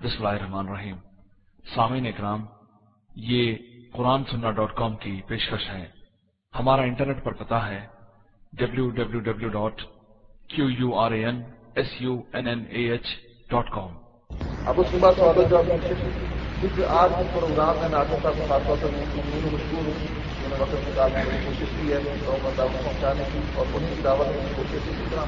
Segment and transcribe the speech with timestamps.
[0.00, 0.96] بسم اللہ الرحمن الرحیم۔
[1.64, 2.44] سامعین اکرام،
[3.16, 3.54] یہ
[3.92, 5.86] قرآن سننا ڈاٹ کام کی پیشکش ہے۔
[6.54, 7.80] ہمارا انٹرنیٹ پر پتا ہے
[8.52, 9.82] W W W dot
[10.50, 11.42] Q U R A N
[11.74, 13.06] S U N N A H
[13.50, 13.96] dot com
[14.66, 15.50] اب اس کے بعد سوالت
[16.76, 21.98] جو آج پروگرام میں ناظر صاحب خاص طور ہوں وقت نکالنے کی کوشش کی ہے
[22.26, 25.20] قوم دعوت پہنچانے کی اور انہیں کی دعوت کی کوشش اسی طرح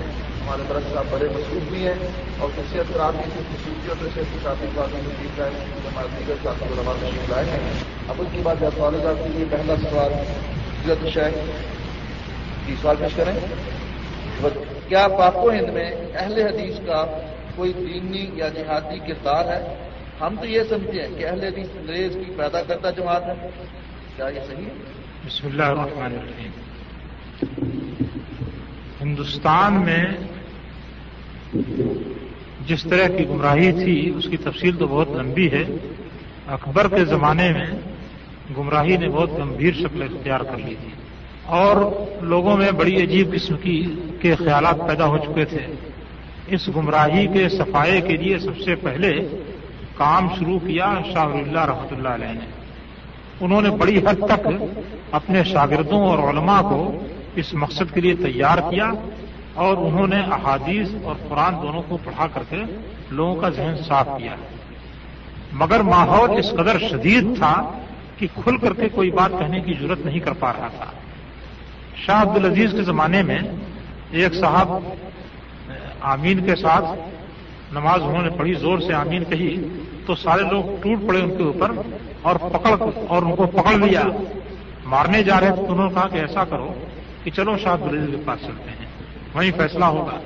[0.42, 1.94] ہمارے برس صاحب بڑے مصروف بھی ہیں
[2.38, 5.48] اور کسی اثرات کی خصوصیت سے شیخ ساتھی باتیں میں چیز ہے
[5.86, 7.70] ہمارے دیگر ساتھی علماء میں لائے ہیں۔
[8.08, 11.50] اب اس کے بعد جب سوال صاحب کے لیے پہلا سوال عزت شیخ
[12.66, 13.32] کی سوال پیش کریں۔
[14.88, 17.04] کیا پاک و ہند میں اہل حدیث کا
[17.56, 19.74] کوئی دینی یا جہادی کردار ہے؟
[20.20, 23.48] ہم تو یہ سمجھتے ہیں کہ اہل حدیث انگریز کی پیدا کرتا جماعت ہے۔
[24.16, 24.99] کیا یہ صحیح ہے؟
[25.30, 26.50] بسم اللہ الرحمن الرحیم۔
[29.00, 30.04] ہندوستان میں
[32.66, 35.64] جس طرح کی گمراہی تھی، اس کی تفصیل تو بہت لمبی ہے۔
[36.48, 37.66] اکبر کے زمانے میں
[38.56, 40.88] گمراہی نے بہت گمبھیر شکل اختیار کر لی تھی۔
[41.44, 45.66] اور لوگوں میں بڑی عجیب قسم کی کے خیالات پیدا ہو چکے تھے۔
[46.46, 49.10] اس گمراہی کے صفائے کے لیے سب سے پہلے
[49.94, 52.59] کام شروع کیا شاہ اللہ رحمۃ اللہ علیہ نے۔
[53.40, 54.48] انہوں نے بڑی حد تک
[55.12, 58.90] اپنے شاگردوں اور علماء کو اس مقصد کے لیے تیار کیا
[59.54, 62.62] اور انہوں نے احادیث اور قرآن دونوں کو پڑھا کر کے
[63.10, 64.34] لوگوں کا ذہن صاف کیا۔
[65.52, 67.70] مگر ماحول اس قدر شدید تھا
[68.18, 70.86] کہ کھل کر کے کوئی بات کہنے کی ضرورت نہیں کر پا رہا تھا۔
[72.06, 73.38] شاہ عبد العزیز کے زمانے میں
[74.10, 74.68] ایک صاحب،
[76.00, 76.84] آمین کے ساتھ
[77.72, 79.68] نماز انہوں نے بڑی زور سے آمین کہی
[80.06, 81.72] تو سارے لوگ ٹوٹ پڑے ان کے اوپر۔
[82.22, 82.76] اور پکڑ
[83.08, 84.02] اور ان کو پکڑ لیا۔
[84.84, 86.74] مارنے جا رہے تو انہوں نے کہا کہ ایسا کرو
[87.24, 88.86] کہ چلو شاہ عبد العزیز کے پاس چلتے ہیں۔
[89.34, 90.20] وہیں فیصلہ ہوگا۔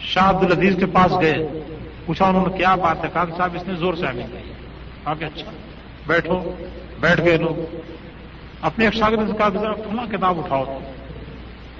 [0.00, 1.48] شاہ عبد العزیز کے پاس گئے۔
[2.06, 4.52] پوچھا انہوں نے کیا بات ہے؟ کہا کہ صاحب، اس نے زور سے آمین کہی
[5.04, 5.50] کہا کہ اچھا
[6.06, 6.54] بیٹھو۔
[7.00, 7.76] بیٹھ گئے لوگ۔
[8.62, 10.78] اپنے ایک شاگرد سے کہا کہ فلاں کتاب اٹھاؤ۔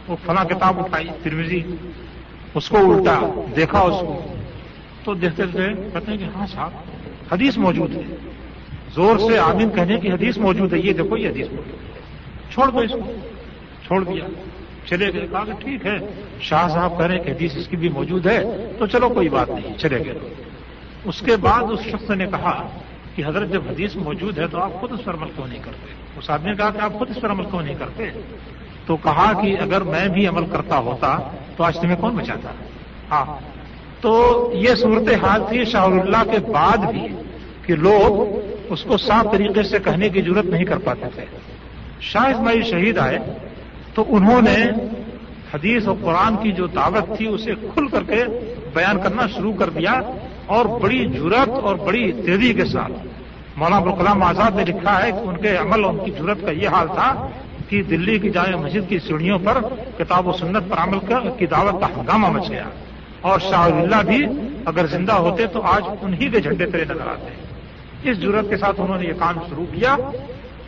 [0.09, 1.62] وہ فلاں کتاب اٹھائی ترمیزی
[2.54, 4.34] اس کو الٹا، دیکھا اس کو۔
[5.04, 6.70] تو دیکھتے دیکھتے کہتے ہیں کہ ہاں صاحب،
[7.32, 8.03] حدیث موجود ہے۔
[8.98, 12.00] زور سے آمین کہنے کی حدیث موجود ہے، یہ دیکھو، یہ حدیث موجود ہے۔
[12.50, 13.12] چھوڑ دو اس کو۔
[13.86, 14.25] چھوڑ دیا۔
[14.86, 15.98] چلے گئے۔ کہا کہ ٹھیک ہے۔
[16.41, 18.44] شاہ صاحب کہہ رہے ہیں کہ حدیث اس کی بھی موجود ہے،
[18.78, 20.34] تو چلو کوئی بات نہیں، چلے گئے۔
[21.04, 22.69] اس کے بعد اس شخص نے کہا
[23.14, 25.92] کہ حضرت جب حدیث موجود ہے تو آپ خود اس پر عمل کیوں نہیں کرتے؟
[26.16, 28.10] اس آدمی نے کہا کہ آپ خود اس پر عمل کیوں نہیں کرتے؟
[28.87, 31.19] تو کہا کہ اگر میں بھی عمل کرتا ہوتا
[31.56, 32.50] تو آج تمہیں کون بچاتا؟
[33.10, 33.37] ہاں۔
[34.00, 37.08] تو یہ صورت حال تھی شاہ اللہ کے بعد بھی
[37.66, 38.38] کہ لوگ
[38.69, 41.25] اس کو صاف طریقے سے کہنے کی ضرورت نہیں کر پاتے تھے۔
[42.01, 43.19] شاہ اسماعیل شہید آئے
[43.95, 44.65] تو انہوں نے
[45.55, 48.25] حدیث اور قرآن کی جو دعوت تھی اسے کھل کر کے
[48.75, 50.01] بیان کرنا شروع کر دیا
[50.47, 52.93] اور بڑی جرت اور بڑی تیزی کے ساتھ۔
[53.56, 56.50] مولانا ابوالکلام آزاد نے لکھا ہے کہ ان کے عمل اور ان کی ضرورت کا
[56.50, 57.29] یہ حال تھا
[57.69, 59.59] کہ دلی کی جامع مسجد کی سیڑھیوں پر
[59.99, 60.99] کتاب و سنت پر عمل
[61.39, 62.65] کی دعوت کا ہنگامہ مچ گیا۔
[63.21, 64.27] اور شاہ اللہ بھی
[64.65, 67.47] اگر زندہ ہوتے تو آج انہی کے جھنڈے ترے نظر آتے۔ ہیں
[68.03, 69.97] اس ضرورت کے ساتھ انہوں نے یہ کام شروع کیا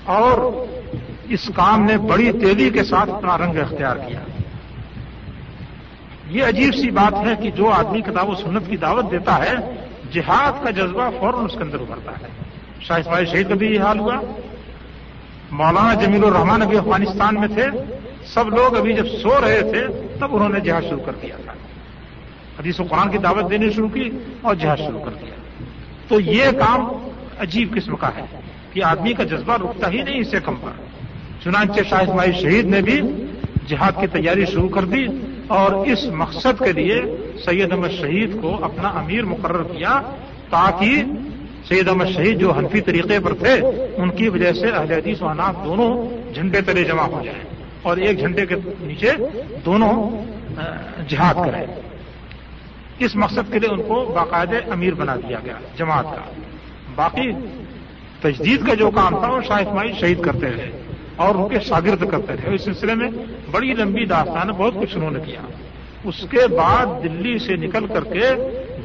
[0.05, 0.53] اور
[1.29, 4.21] اس کام نے بڑی تیزی کے ساتھ اپنا رنگ اختیار کیا۔
[6.29, 9.53] یہ عجیب سی بات ہے کہ جو آدمی کتاب و سنت کی دعوت دیتا ہے،
[10.13, 12.27] جہاد کا جذبہ فوراً اس کے اندر ابھرتا ہے۔
[12.81, 14.15] شاہ اسماعیل شہید کا بھی یہ حال ہوا۔
[15.51, 17.67] مولانا جمیل الرحمان ابھی افغانستان میں تھے۔
[18.27, 19.87] سب لوگ ابھی جب سو رہے تھے،
[20.21, 21.53] تب انہوں نے جہاد شروع کر دیا تھا۔
[22.59, 24.11] حدیث و قرآن کی دعوت دینے شروع کی
[24.43, 25.35] اور جہاد شروع کر دیا۔
[26.09, 26.89] تو یہ کام
[27.41, 28.25] عجیب قسم کا ہے
[28.73, 30.71] کہ آدمی کا جذبہ رکتا ہی نہیں اسے کم پر۔
[31.45, 33.01] چنانچہ شاہ اسماعیل شہید نے بھی
[33.67, 35.07] جہاد کی تیاری شروع کر دی
[35.47, 37.03] اور اس مقصد کے لیے
[37.45, 40.01] سید احمد شہید کو اپنا امیر مقرر کیا
[40.51, 41.03] تاکہ
[41.69, 43.53] سید احمد شہید جو حنفی طریقے پر تھے،
[43.97, 45.91] ان کی وجہ سے اہل حدیث و اناف دونوں
[46.35, 47.45] جھنڈے تلے جمع ہو جائیں
[47.83, 49.11] اور ایک جھنڈے کے نیچے
[49.65, 50.11] دونوں
[51.09, 51.67] جہاد کریں۔
[52.99, 56.33] اس مقصد کے لیے ان کو باقاعدہ امیر بنا دیا گیا، جماعت کا۔
[56.95, 57.33] باقی
[58.21, 60.83] تجدید کا جو کام تھا، وہ شاہ اسماعیل شہید کرتے رہے
[61.17, 63.11] اور ان کے شاگرد کرتے رہے۔ اس سلسلے میں
[63.51, 65.41] بڑی لمبی داستان بہت کچھ انہوں نے کیا۔
[66.05, 68.31] اس کے بعد دلی سے نکل کر کے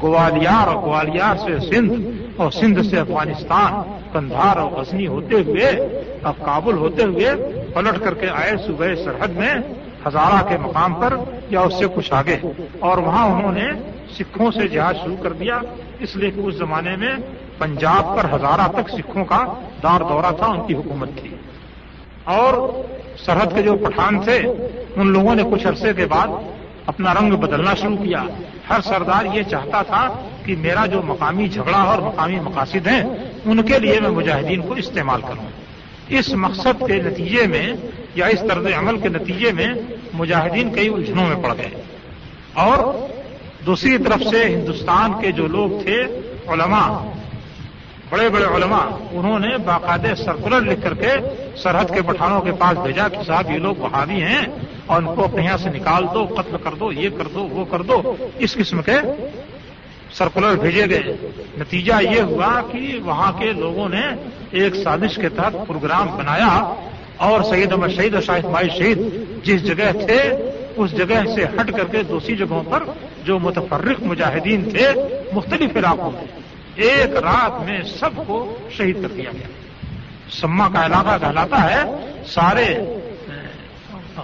[0.02, 1.92] گوالیار اور گوالیار سے سندھ
[2.36, 5.68] اور سندھ سے افغانستان کندھار اور غزنی ہوتے ہوئے،
[6.22, 7.30] اب کابل ہوتے ہوئے
[7.74, 9.54] پلٹ کر کے آئے صبح سرحد میں
[10.06, 11.16] ہزارہ کے مقام پر
[11.50, 12.36] یا اس سے کچھ آگے۔
[12.78, 13.66] اور وہاں انہوں نے
[14.18, 15.60] سکھوں سے جہاز شروع کر دیا۔
[16.00, 17.12] اس لیے کہ اس زمانے میں
[17.58, 21.34] پنجاب پر ہزارہ تک سکھوں کا دار دورہ تھا ان کی حکومت تھی
[22.24, 22.82] اور
[23.24, 24.38] سرحد کے جو پٹھان تھے،
[24.96, 26.26] ان لوگوں نے کچھ عرصے کے بعد
[26.86, 28.24] اپنا رنگ بدلنا شروع کیا۔
[28.70, 33.02] ہر سردار یہ چاہتا تھا کہ میرا جو مقامی جھگڑا اور مقامی مقاصد ہیں،
[33.44, 35.44] ان کے لیے میں مجاہدین کو استعمال کروں۔
[36.08, 37.72] اس مقصد کے نتیجے میں
[38.14, 39.68] یا اس طرز عمل کے نتیجے میں
[40.12, 41.82] مجاہدین کئی الجھنوں میں پڑ گئے۔
[42.54, 43.06] اور
[43.66, 46.02] دوسری طرف سے ہندوستان کے جو لوگ تھے،
[46.48, 47.15] علماء
[48.10, 51.08] بڑے بڑے علماء انہوں نے باقاعدہ سرکولر لکھ کر کے
[51.56, 54.46] سرحد کے پٹھانوں کے پاس بھیجا کہ صاحب یہ لوگ بہادی ہیں
[54.86, 57.64] اور ان کو اپنے یہاں سے نکال دو، قتل کر دو، یہ کر دو، وہ
[57.64, 58.92] کر دو۔ اس قسم کے
[60.12, 61.02] سرکولر بھیجے گئے۔
[61.58, 64.02] نتیجہ یہ ہوا کہ وہاں کے لوگوں نے
[64.50, 66.74] ایک سازش کے تحت پروگرام بنایا
[67.16, 68.98] اور سید احمد شہید اور شاہد مائی شہید
[69.44, 70.32] جس جگہ تھے،
[70.76, 72.82] اس جگہ سے ہٹ کر کے دوسری جگہوں پر
[73.24, 74.92] جو متفرق مجاہدین تھے،
[75.32, 76.45] مختلف علاقوں میں۔
[76.76, 79.46] ایک رات میں سب کو شہید کر دیا گیا۔
[80.30, 81.82] سما کا علاقہ کہلاتا ہے،
[82.26, 82.78] سارے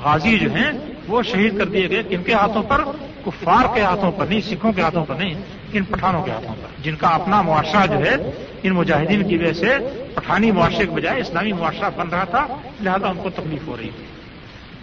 [0.02, 0.72] غازی جو ہیں،
[1.08, 2.84] وہ شہید کر دیے گئے کن کے ہاتھوں پر،
[3.24, 5.34] کفار کے ہاتھوں پر نہیں، سکھوں کے ہاتھوں پر نہیں،
[5.72, 8.16] ان پٹھانوں کے ہاتھوں پر۔ جن کا اپنا معاشرہ جو ہے،
[8.62, 9.76] ان مجاہدین کی وجہ سے
[10.14, 12.46] پٹھانی معاشرے کے بجائے اسلامی معاشرہ بن رہا تھا،
[12.80, 14.04] لہذا ان کو تکلیف ہو رہی تھی۔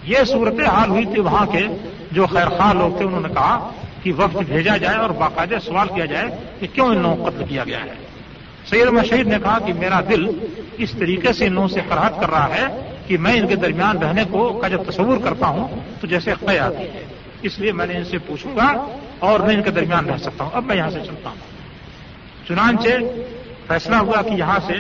[0.04, 1.66] یہ صورت حال ہوئی تھی وہاں کے
[2.12, 3.72] جو خیر خواہ لوگ تھے، انہوں نے کہا
[4.04, 6.26] کہ وقت بھیجا جائے اور باقاعدہ سوال کیا جائے
[6.60, 7.94] کہ کیوں ان لوگوں کو قتل کیا گیا ہے؟
[8.66, 10.26] سید مشہید نے کہا کہ میرا دل
[10.78, 13.98] اس طریقے سے ان لوگوں سے فرحت کر رہا ہے کہ میں ان کے درمیان
[13.98, 15.68] رہنے کو کا جب تصور کرتا ہوں
[16.02, 17.04] تو جیسے قے آتی ہے۔
[17.42, 18.88] اس لیے میں نے ان سے پوچھوں گا
[19.20, 21.38] اور میں ان کے درمیان رہ سکتا ہوں۔ اب میں یہاں سے چلتا ہوں۔
[22.48, 22.90] چنانچہ
[23.68, 24.74] فیصلہ ہوا کہ یہاں سے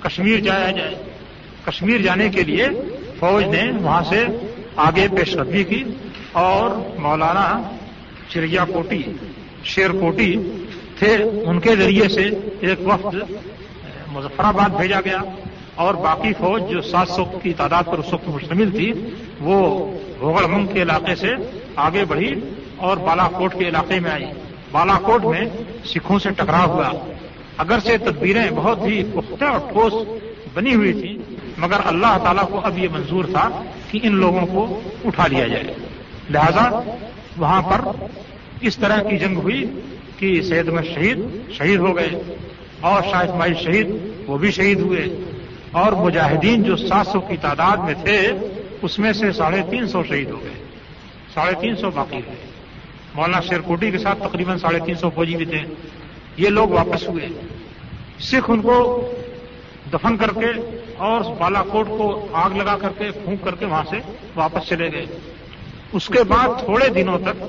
[0.00, 0.94] کشمیر جایا جائے۔
[1.66, 2.68] کشمیر جانے کے لیے
[3.18, 4.26] فوج نے وہاں سے
[4.76, 5.84] آگے پیش قدمی کی
[6.32, 7.62] اور مولانا
[8.34, 9.02] چریا کوٹی،
[9.64, 10.36] شیر کوٹی
[10.98, 11.16] تھے
[11.46, 13.16] ان کے ذریعے سے ایک وقت
[14.12, 15.18] مظفر آباد بھیجا گیا
[15.74, 18.92] اور باقی فوج جو سات سو کی تعداد پر اس وقت مشتمل تھی،
[19.40, 19.58] وہ
[20.18, 21.28] بھوگڑ منگ کے علاقے سے
[21.76, 22.34] آگے بڑھی
[22.76, 24.24] اور بالا کوٹ کے علاقے میں آئی۔
[24.72, 25.44] بالا کوٹ میں
[25.84, 26.90] سکھوں سے ٹکرا ہوا۔
[27.58, 29.92] اگر سے تدبیریں بہت ہی پختہ اور ٹھوس
[30.54, 34.80] بنی ہوئی تھیں، مگر اللہ تعالیٰ کو اب یہ منظور تھا کہ ان لوگوں کو
[35.04, 35.74] اٹھا لیا جائے۔
[36.30, 36.80] لہذا
[37.38, 38.06] وہاں پر
[38.60, 39.80] اس طرح کی جنگ ہوئی
[40.18, 41.18] کہ سید میں شہید
[41.52, 42.10] شہید ہو گئے
[42.80, 43.86] اور شاہ اسماعیل شہید،
[44.26, 45.04] وہ بھی شہید ہوئے
[45.70, 48.32] اور مجاہدین جو سات سو کی تعداد میں تھے،
[48.82, 50.64] اس میں سے ساڑھے تین سو شہید ہو گئے،
[51.34, 52.36] ساڑھے تین سو باقی ہوئے
[53.14, 55.60] مولانا شیرکوٹی کے ساتھ تقریباً ساڑھے تین سو فوجی بھی تھے۔
[56.36, 57.28] یہ لوگ واپس ہوئے۔
[58.20, 59.08] سکھ ان کو
[59.92, 63.82] دفن کر کے اور بالا کوٹ کو آگ لگا کر کے پھونک کر کے وہاں
[63.90, 63.96] سے
[64.34, 65.06] واپس چلے گئے۔
[65.92, 67.44] اس کے بعد تھوڑے دنوں تک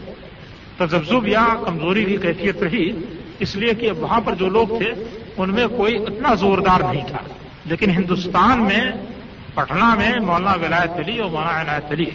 [0.80, 2.92] تجزب یا کمزوری کی کیفیت رہی،
[3.40, 4.92] اس لیے کہ وہاں پر جو لوگ تھے،
[5.38, 7.20] ان میں کوئی اتنا زوردار نہیں تھا۔
[7.66, 8.82] لیکن ہندوستان میں،
[9.54, 12.06] پٹنہ میں مولانا ولایت علی اور مولانا عنایت علی،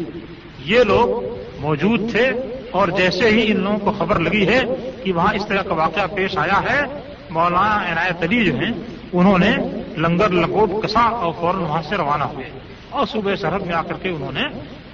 [0.64, 2.30] یہ لوگ موجود تھے۔
[2.70, 4.60] اور جیسے ہی ان لوگوں کو خبر لگی ہے
[5.04, 6.82] کہ وہاں اس طرح کا واقعہ پیش آیا ہے،
[7.30, 8.72] مولانا عنایت علی جو ہیں،
[9.12, 9.56] انہوں نے
[9.96, 12.50] لنگر لکوٹ کسا اور فوراً وہاں سے روانہ ہوئے۔
[12.90, 14.42] اور صبح سرحد میں آ کر کے انہوں نے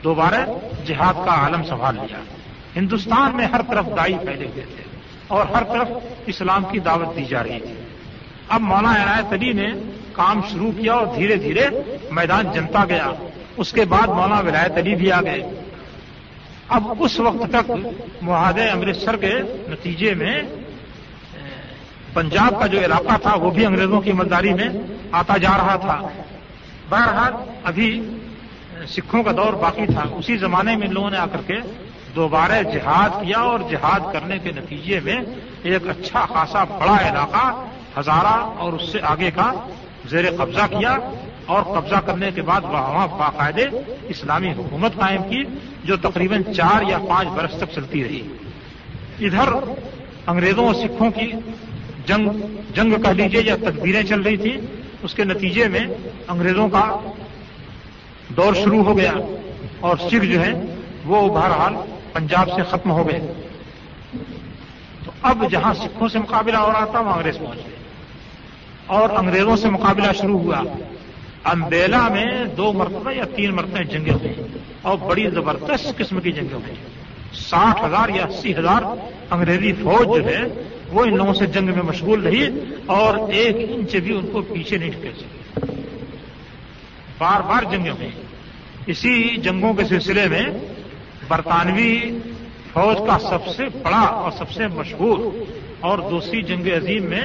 [0.05, 0.47] دوبارہ
[0.87, 2.17] جہاد کا عالم سنبھال لیا۔
[2.77, 4.83] ہندوستان میں ہر طرف دائی پھیلے ہوئے تھے
[5.27, 5.89] اور ہر طرف
[6.27, 7.75] اسلام کی دعوت دی جا رہی تھی۔
[8.49, 9.67] اب مولانا عنایت علی نے
[10.13, 11.69] کام شروع کیا اور دھیرے دھیرے
[12.11, 13.11] میدان جمتا گیا۔
[13.57, 15.43] اس کے بعد مولانا ولایت علی بھی آ گئے۔
[16.69, 17.73] اب اس وقت تک
[18.23, 19.35] معاہدے امرتسر کے
[19.69, 20.43] نتیجے میں،
[22.13, 24.69] پنجاب کا جو علاقہ تھا، وہ بھی انگریزوں کی مدداری میں
[25.13, 26.09] آتا جا رہا تھا۔
[26.89, 27.33] بہرحال
[27.65, 28.11] ابھی
[28.89, 31.55] سکھوں کا دور باقی تھا۔ اسی زمانے میں ان لوگوں نے آ کر کے
[32.15, 35.17] دوبارہ جہاد کیا اور جہاد کرنے کے نتیجے میں
[35.63, 37.47] ایک اچھا خاصا بڑا علاقہ
[38.01, 39.51] ہزارہ اور اس سے آگے کا
[40.11, 40.99] زیر قبضہ کیا
[41.47, 43.67] اور قبضہ کرنے کے بعد وہاں باقاعدے
[44.09, 45.43] اسلامی حکومت قائم کی
[45.85, 48.23] جو تقریباً چار یا پانچ برس تک چلتی رہی۔
[49.21, 49.49] ادھر
[50.27, 51.33] انگریزوں اور سکھوں کی
[52.07, 52.29] جنگ
[52.75, 54.57] جنگ کہہ لیجیے یا تدبیریں چل رہی تھیں،
[55.03, 55.87] اس کے نتیجے میں
[56.29, 56.85] انگریزوں کا
[58.37, 59.13] دور شروع ہو گیا
[59.81, 60.55] اور سکھ جو ہیں
[61.05, 61.75] وہ بہرحال
[62.13, 63.33] پنجاب سے ختم ہو گئے۔
[65.05, 67.77] تو اب جہاں سکھوں سے مقابلہ ہو رہا تھا، وہاں انگریز پہنچ گئے۔
[68.87, 70.63] اور انگریزوں سے مقابلہ شروع ہوا۔
[71.45, 74.33] امبیلا میں دو مرتبہ یا تین مرتبہ جنگیں ہوئی
[74.83, 76.75] اور بڑی زبردست قسم کی جنگیں ہوئی۔
[77.33, 78.83] ساٹھ ہزار یا اسی ہزار
[79.31, 80.41] انگریزی فوج جو ہے،
[80.93, 84.77] وہ ان لوگوں سے جنگ میں مشغول رہی اور ایک انچ بھی ان کو پیچھے
[84.77, 85.37] نہیں ٹھکے سکے۔
[87.19, 88.11] بار بار جنگیں ہوئی۔
[88.87, 90.43] اسی جنگوں کے سلسلے میں
[91.29, 92.19] برطانوی
[92.73, 95.19] فوج کا سب سے بڑا اور سب سے مشہور
[95.81, 97.23] اور دوسری جنگ عظیم میں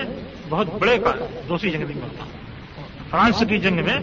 [0.50, 0.98] بہت بڑے
[1.50, 2.26] دوسری جنگ نہیں بولتا
[3.10, 3.98] فرانس کی جنگ میں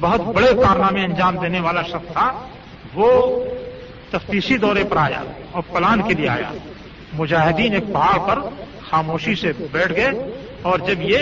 [0.00, 2.48] بہت بڑے کارنامے انجام دینے والا شخص تھا،
[2.94, 3.44] وہ
[4.10, 6.52] تفتیشی دورے پر آیا اور پلان کے لیے آیا۔
[7.12, 8.38] مجاہدین ایک پہاڑ پر
[8.90, 10.10] خاموشی سے بیٹھ گئے
[10.62, 11.18] اور جب یہ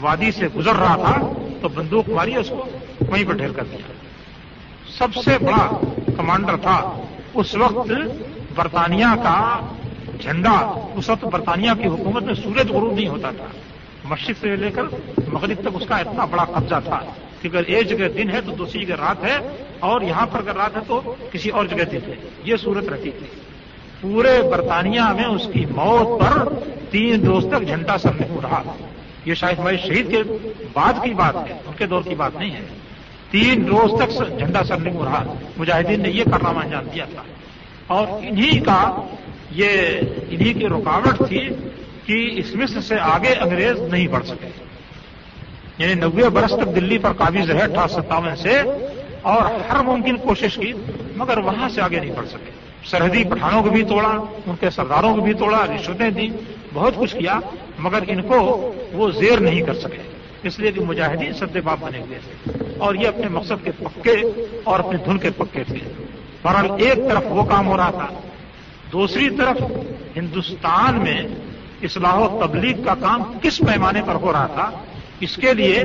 [0.00, 2.68] وادی سے گزر رہا تھا تو بندوق ماری اس کو
[3.08, 3.92] وہیں پر ڈھیر کر دیا۔
[4.96, 5.78] سب سے بڑا
[6.16, 7.02] کمانڈر تھا۔
[7.34, 7.90] اس وقت
[8.54, 9.60] برطانیہ کا
[10.20, 13.44] جھنڈا اس وقت برطانیہ کی حکومت میں سورج غروب نہیں ہوتا تھا۔
[14.04, 14.82] مشرق سے لے کر
[15.28, 17.00] مغرب تک اس کا اتنا بڑا قبضہ تھا۔
[17.42, 20.56] کہ اگر ایک جگہ دن ہے تو دوسری جگہ رات ہے، اور یہاں پر اگر
[20.56, 22.14] رات ہے تو کسی اور جگہ دن ہے۔
[22.44, 23.26] یہ صورت رہتی تھی۔
[24.00, 26.48] پورے برطانیہ میں اس کی موت پر
[26.90, 28.62] تین روز تک جھنڈا سر نہیں رہا
[29.24, 30.22] یہ شاید ہمارے شہید کے
[30.72, 32.77] بعد کی بات ہے، ان کے دور کی بات نہیں ہے۔
[33.30, 37.22] تین روز تک جھنڈا سر نہیں رہا۔ مجاہدین نے یہ کارنامہ انجام دیا تھا۔
[37.86, 39.02] اور انہی کا
[39.50, 39.68] یہ
[40.30, 41.48] انہی کی رکاوٹ تھی
[42.06, 44.48] کہ اس مصر سے آگے انگریز نہیں بڑھ سکے۔
[45.78, 48.62] یعنی نوے برس تک دلی پر قابض رہے اٹھارہ ستاون سے
[49.22, 50.72] اور ہر ممکن کوشش کی،
[51.16, 52.50] مگر وہاں سے آگے نہیں بڑھ سکے۔
[52.84, 54.08] سرحدی پٹھانوں کو بھی توڑا،
[54.46, 56.28] ان کے سرداروں کو بھی توڑا، رشوتیں دی
[56.74, 57.40] بہت کچھ کیا،
[57.78, 61.98] مگر ان کو وہ زیر نہیں کر سکے۔ اس لیے کہ مجاہدین سدے باپ بنے
[61.98, 64.16] ہوئے تھے۔ اور یہ اپنے مقصد کے پکے
[64.64, 66.04] اور اپنے دھن کے پکے تھے۔
[66.42, 68.06] بہرحال ایک طرف وہ کام ہو رہا تھا،
[68.92, 69.56] دوسری طرف
[70.16, 71.22] ہندوستان میں
[71.82, 74.70] اصلاح و تبلیغ کا کام کس پیمانے پر ہو رہا تھا،
[75.20, 75.82] اس کے لیے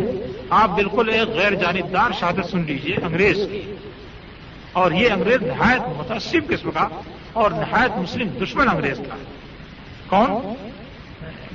[0.50, 3.76] آپ بالکل ایک غیر جانبدار شہادت سن لیجیے، انگریز۔ کی
[4.72, 6.88] اور یہ انگریز نہایت متاثر قسم کا
[7.34, 9.16] اور نہایت مسلم دشمن انگریز تھا۔
[10.08, 10.54] کون؟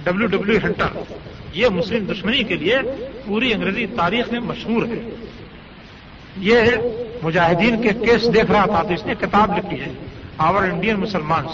[0.04, 1.14] ڈبلو ڈبلو ہنٹر
[1.52, 2.78] یہ مسلم دشمنی کے لیے
[3.26, 5.10] پوری انگریزی تاریخ میں مشہور ہے۔
[6.36, 6.60] یہ
[7.22, 9.92] مجاہدین کے کیس دیکھ رہا تھا تو اس نے کتاب لکھی ہے
[10.38, 11.46] آور انڈین مسلمان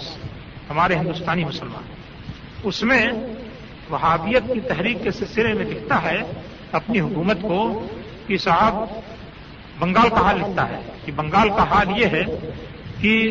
[0.71, 1.83] ہمارے ہندوستانی مسلمان۔
[2.63, 3.07] اس میں
[3.91, 6.19] وہابیت کی تحریک کے سلسلے میں لکھتا ہے،
[6.73, 7.87] اپنی حکومت کو
[8.27, 8.75] کہ صاحب
[9.79, 12.25] بنگال کا حال لکھتا ہے۔ کہ بنگال کا حال یہ ہے
[13.01, 13.31] کہ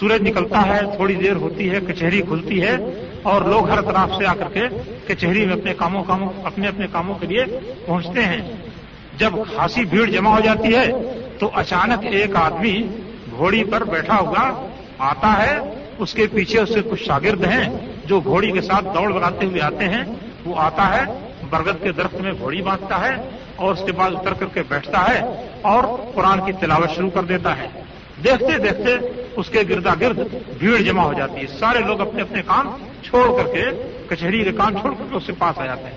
[0.00, 2.76] سورج نکلتا ہے، تھوڑی دیر ہوتی ہے، کچہری کھلتی ہے
[3.22, 4.60] اور لوگ ہر طرف سے آ کر کے
[5.12, 7.44] کچہری میں اپنے کاموں کاموں اپنے اپنے کاموں کے لیے
[7.86, 8.52] پہنچتے ہیں۔
[9.18, 10.92] جب خاصی بھیڑ جمع ہو جاتی ہے
[11.38, 12.86] تو اچانک ایک آدمی
[13.36, 14.66] گھوڑی پر بیٹھا ہوا
[14.98, 15.58] آتا ہے۔
[15.98, 17.68] اس کے پیچھے اس سے کچھ شاگرد ہیں
[18.04, 20.04] جو گھوڑی کے ساتھ دوڑ لگاتے ہوئے آتے ہیں۔
[20.44, 23.14] وہ آتا ہے، برگد کے درخت میں گھوڑی باندھتا ہے
[23.56, 27.22] اور اس کے بعد اتر کر کے بیٹھتا ہے اور قرآن کی تلاوت شروع کر
[27.22, 27.81] دیتا ہے۔
[28.24, 30.18] دیکھتے دیکھتے اس کے گردا گرد
[30.58, 33.64] بھیڑ جمع ہو جاتی ہے۔ سارے لوگ اپنے اپنے کام چھوڑ کر کے
[34.08, 35.96] کچہری کے کام چھوڑ کر کے اس کے پاس آ جاتے ہیں۔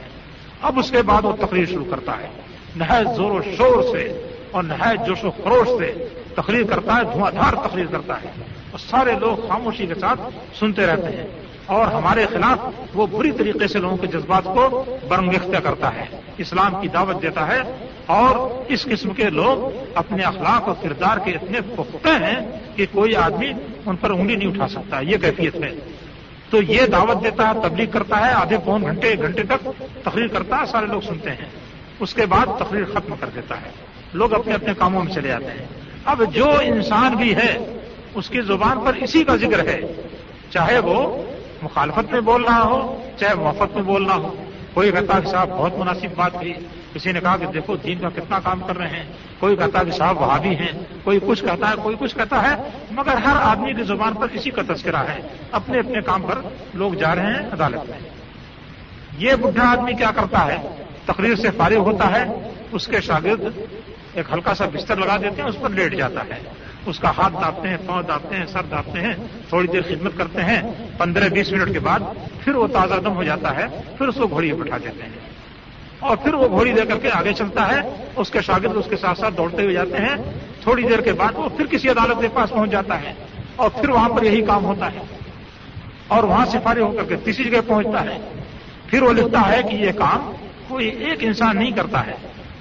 [0.61, 2.27] اب اس کے بعد وہ تقریر شروع کرتا ہے۔
[2.75, 7.31] نہایت زور و شور سے اور نہایت جوش و خروش سے تقریر کرتا ہے، دھواں
[7.31, 8.27] دھار تقریر کرتا ہے۔
[8.71, 10.21] اور سارے لوگ خاموشی کے ساتھ
[10.59, 11.27] سنتے رہتے ہیں۔
[11.65, 12.57] اور ہمارے خلاف
[12.93, 16.05] وہ بری طریقے سے لوگوں کے جذبات کو برنگختہ کرتا ہے،
[16.37, 21.31] اسلام کی دعوت دیتا ہے اور اس قسم کے لوگ اپنے اخلاق اور کردار کے
[21.31, 23.51] اتنے پختہ ہیں کہ کوئی آدمی
[23.85, 25.71] ان پر انگلی نہیں اٹھا سکتا، یہ کیفیت ہے۔
[26.49, 29.69] تو یہ دعوت دیتا ہے تبلیغ کرتا ہے، آدھے پون گھنٹے، ایک گھنٹے تک
[30.03, 31.49] تقریر کرتا ہے سارے لوگ سنتے ہیں۔
[31.99, 33.69] اس کے بعد تقریر ختم کر دیتا ہے۔
[34.13, 35.65] لوگ اپنے اپنے کاموں میں چلے جاتے ہیں۔
[36.05, 37.79] اب جو انسان بھی ہے،
[38.15, 39.81] اس کی زبان پر اسی کا ذکر ہے۔
[40.49, 41.23] چاہے وہ
[41.65, 44.35] مخالفت میں بول رہا ہو، چاہے موفت میں بولنا ہو۔
[44.73, 46.53] کوئی کہتا کہ صاحب بہت مناسب بات کی
[46.93, 49.03] کسی نے کہا کہ دیکھو، دین کا کتنا کام کر رہے ہیں۔
[49.39, 50.71] کوئی کہتا کہ صاحب وہاں بھی ہیں۔
[51.03, 52.55] کوئی کچھ کہتا ہے، کوئی کچھ کہتا ہے،
[52.91, 56.39] مگر ہر آدمی کی زبان پر اسی کا تذکرہ ہے۔ اپنے اپنے کام پر
[56.73, 57.99] لوگ جا رہے ہیں، عدالت میں۔
[59.17, 62.25] یہ بڈھا آدمی کیا کرتا ہے؟ تقریر سے فارغ ہوتا ہے،
[62.71, 63.57] اس کے شاگرد
[64.13, 67.33] ایک ہلکا سا بستر لگا دیتے ہیں، اس پر لیٹ جاتا ہے۔ اس کا ہاتھ
[67.33, 69.13] داپتے ہیں، پاؤں داپتے ہیں، سر داپتے ہیں،
[69.49, 70.61] تھوڑی دیر خدمت کرتے ہیں،
[70.97, 71.99] پندرہ بیس منٹ کے بعد
[72.43, 73.65] پھر وہ تازہ دم ہو جاتا ہے،
[73.97, 75.25] پھر اس کو گھوڑی بٹھا دیتے ہیں۔
[75.99, 78.97] اور پھر وہ گھوڑی دے کر کے آگے چلتا ہے، اس کے شاگرد اس کے
[78.97, 80.15] ساتھ ساتھ دوڑتے ہوئے جاتے ہیں،
[80.61, 83.13] تھوڑی دیر کے بعد وہ پھر کسی عدالت کے پاس پہنچ جاتا ہے
[83.55, 84.99] اور پھر وہاں پر یہی کام ہوتا ہے۔
[86.07, 88.17] اور وہاں سے فارغ ہو کر کے تیسری جگہ پہنچتا ہے۔
[88.87, 90.31] پھر وہ لکھتا ہے کہ یہ کام
[90.67, 92.13] کوئی ایک انسان نہیں کرتا ہے۔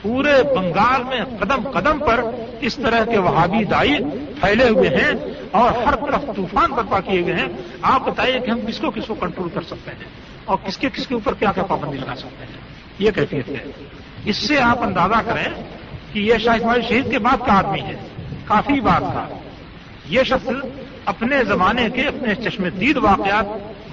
[0.04, 2.24] پورے بنگال میں قدم قدم پر
[2.60, 3.98] اس طرح کے وہابی دائی
[4.40, 5.12] پھیلے ہوئے ہیں
[5.50, 7.48] اور ہر طرف طوفان برپا کیے ہوئے ہیں۔
[7.82, 10.04] آپ بتائیے کہ ہم کس کو کس کو کنٹرول کر سکتے ہیں
[10.44, 12.52] اور کس کے کس کے اوپر کیا کیا پابندی لگا سکتے ہیں؟
[12.98, 13.64] یہ کیفیت ہے۔
[14.24, 15.62] اس سے آپ اندازہ کریں
[16.12, 17.94] کہ یہ شاہ اسماعیل شہید کے بعد کا آدمی ہے۔
[18.44, 19.28] کافی بات تھا۔
[20.08, 20.50] یہ شخص
[21.04, 23.44] اپنے زمانے کے اپنے چشم دید واقعات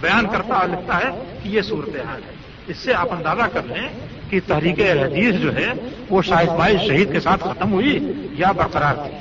[0.02, 2.34] بیان کرتا اور لکھتا ہے کہ یہ صورتحال ہے۔
[2.68, 3.90] اس سے آپ اندازہ کر لیں
[4.32, 5.68] کہ تحریک حدیث جو ہے،
[6.10, 9.18] وہ شاہ اسماعیل شہید کے ساتھ ختم ہوئی یا برقرار تھی۔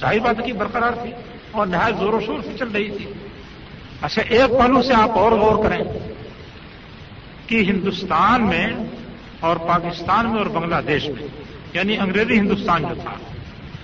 [0.00, 1.10] ظاہر بات کی برقرار تھی
[1.50, 3.06] اور نہایت زور و شور سے چل رہی تھی۔
[4.02, 5.84] اچھا ایک پہلو سے آپ اور غور کریں
[7.46, 8.66] کہ ہندوستان میں
[9.40, 11.26] اور پاکستان میں اور بنگلہ دیش میں
[11.72, 13.14] یعنی انگریزی ہندوستان جو تھا،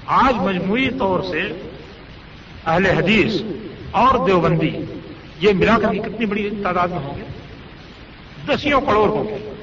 [0.07, 1.43] آج مجموعی طور سے
[2.67, 3.41] اہل حدیث
[3.91, 4.71] اور دیوبندی،
[5.41, 7.23] یہ ملا کر کتنی بڑی تعداد میں ہوں گے؟
[8.47, 9.54] دسیوں کروڑ ہوں گے۔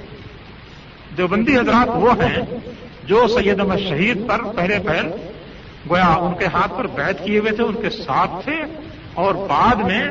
[1.17, 2.41] دیوبندی حضرات وہ ہیں
[3.07, 5.09] جو سید احمد شہید پر پہلے پہل
[5.89, 8.55] گویا ان کے ہاتھ پر بیت کیے ہوئے تھے، ان کے ساتھ تھے
[9.13, 10.03] اور بعد میں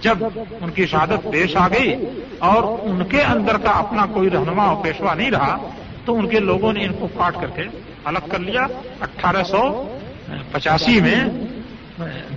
[0.00, 0.16] جب
[0.60, 1.94] ان کی شہادت پیش آ گئی
[2.38, 5.56] اور ان کے اندر کا اپنا کوئی رہنما اور پیشوا نہیں رہا،
[6.04, 7.62] تو ان کے لوگوں نے ان کو کاٹ کر کے
[8.04, 8.66] الگ کر لیا۔
[9.00, 9.62] اٹھارہ سو
[10.52, 11.20] پچاسی میں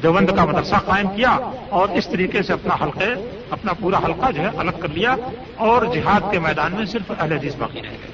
[0.03, 1.37] دیوبند کا مدرسہ قائم کیا
[1.69, 3.13] اور اس طریقے سے اپنا حلقے،
[3.49, 5.15] اپنا پورا حلقہ جو ہے الگ کر لیا
[5.55, 8.11] اور جہاد کے میدان میں صرف اہل حدیث باقی رہ گئے۔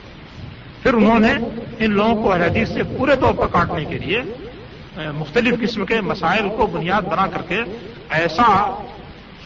[0.84, 1.34] پھر انہوں نے
[1.80, 4.22] ان لوگوں کو اہل حدیث سے پورے طور پر کاٹنے کے لیے
[5.16, 7.62] مختلف قسم کے مسائل کو بنیاد بنا کر کے
[8.10, 8.48] ایسا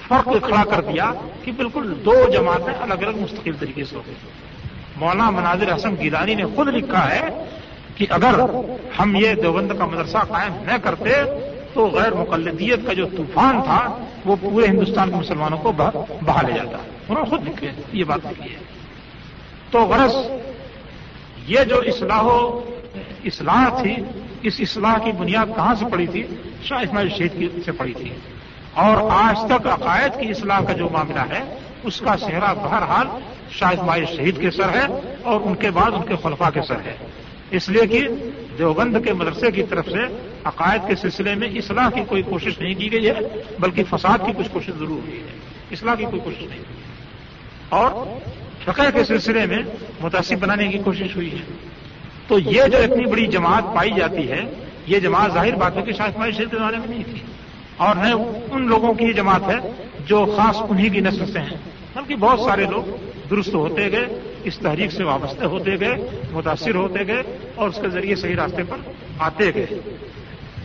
[0.07, 1.11] فرق کھڑا کر دیا
[1.43, 4.15] کہ بالکل دو جماعتیں الگ الگ مستقل طریقے سے ہو گئی۔
[4.95, 7.21] مولانا مناظر حسن گیلانی نے خود لکھا ہے
[7.95, 8.39] کہ اگر
[8.99, 11.13] ہم یہ دیوبند کا مدرسہ قائم نہ کرتے
[11.73, 16.53] تو غیر مقلدیت کا جو طوفان تھا، وہ پورے ہندوستان کے مسلمانوں کو بہا لے
[16.53, 16.77] جاتا۔
[17.09, 18.59] انہوں نے خود لکھے یہ بات لکھی ہے۔
[19.71, 20.15] تو غرض
[21.47, 22.61] یہ جو اصلاح و
[23.25, 23.95] اصلاح تھی،
[24.41, 26.23] اس اصلاح کی بنیاد کہاں سے پڑی تھی؟
[26.63, 28.09] شاہ اسماعیل شہید سے پڑی تھی۔
[28.73, 33.07] اور آج تک عقائد کی اصلاح کا جو معاملہ ہے، اس کا چہرہ بہرحال
[33.51, 36.79] شاہ اسماعیل شہید کے سر ہے اور ان کے بعد ان کے خلفا کے سر
[36.85, 36.97] ہے۔
[37.51, 38.07] اس لیے کہ
[38.57, 42.73] دیوبند کے مدرسے کی طرف سے عقائد کے سلسلے میں اصلاح کی کوئی کوشش نہیں
[42.73, 43.13] کی گئی ہے،
[43.59, 45.39] بلکہ فساد کی کچھ کوشش ضرور ہوئی ہے۔
[45.71, 46.59] اصلاح کی کوئی کوشش نہیں
[47.69, 48.19] اور
[48.63, 49.59] فقہ کے سلسلے میں
[50.01, 51.67] متاثر بنانے کی کوشش ہوئی ہے۔
[52.27, 54.41] تو یہ جو اتنی بڑی جماعت پائی جاتی ہے،
[54.87, 57.19] یہ جماعت ظاہر بات ہے کہ شاہ اسماعیل کے زمانے میں نہیں تھی۔
[57.77, 58.15] اور نہ
[58.51, 59.71] ان لوگوں کی یہ جماعت ہے
[60.05, 61.57] جو خاص انہی کی نسل سے ہیں،
[61.95, 62.83] بلکہ بہت سارے لوگ
[63.29, 64.05] درست ہوتے گئے،
[64.43, 65.95] اس تحریک سے وابستہ ہوتے گئے،
[66.31, 68.77] متاثر ہوتے گئے، اور اس کے ذریعے صحیح راستے پر
[69.19, 69.65] آتے گئے۔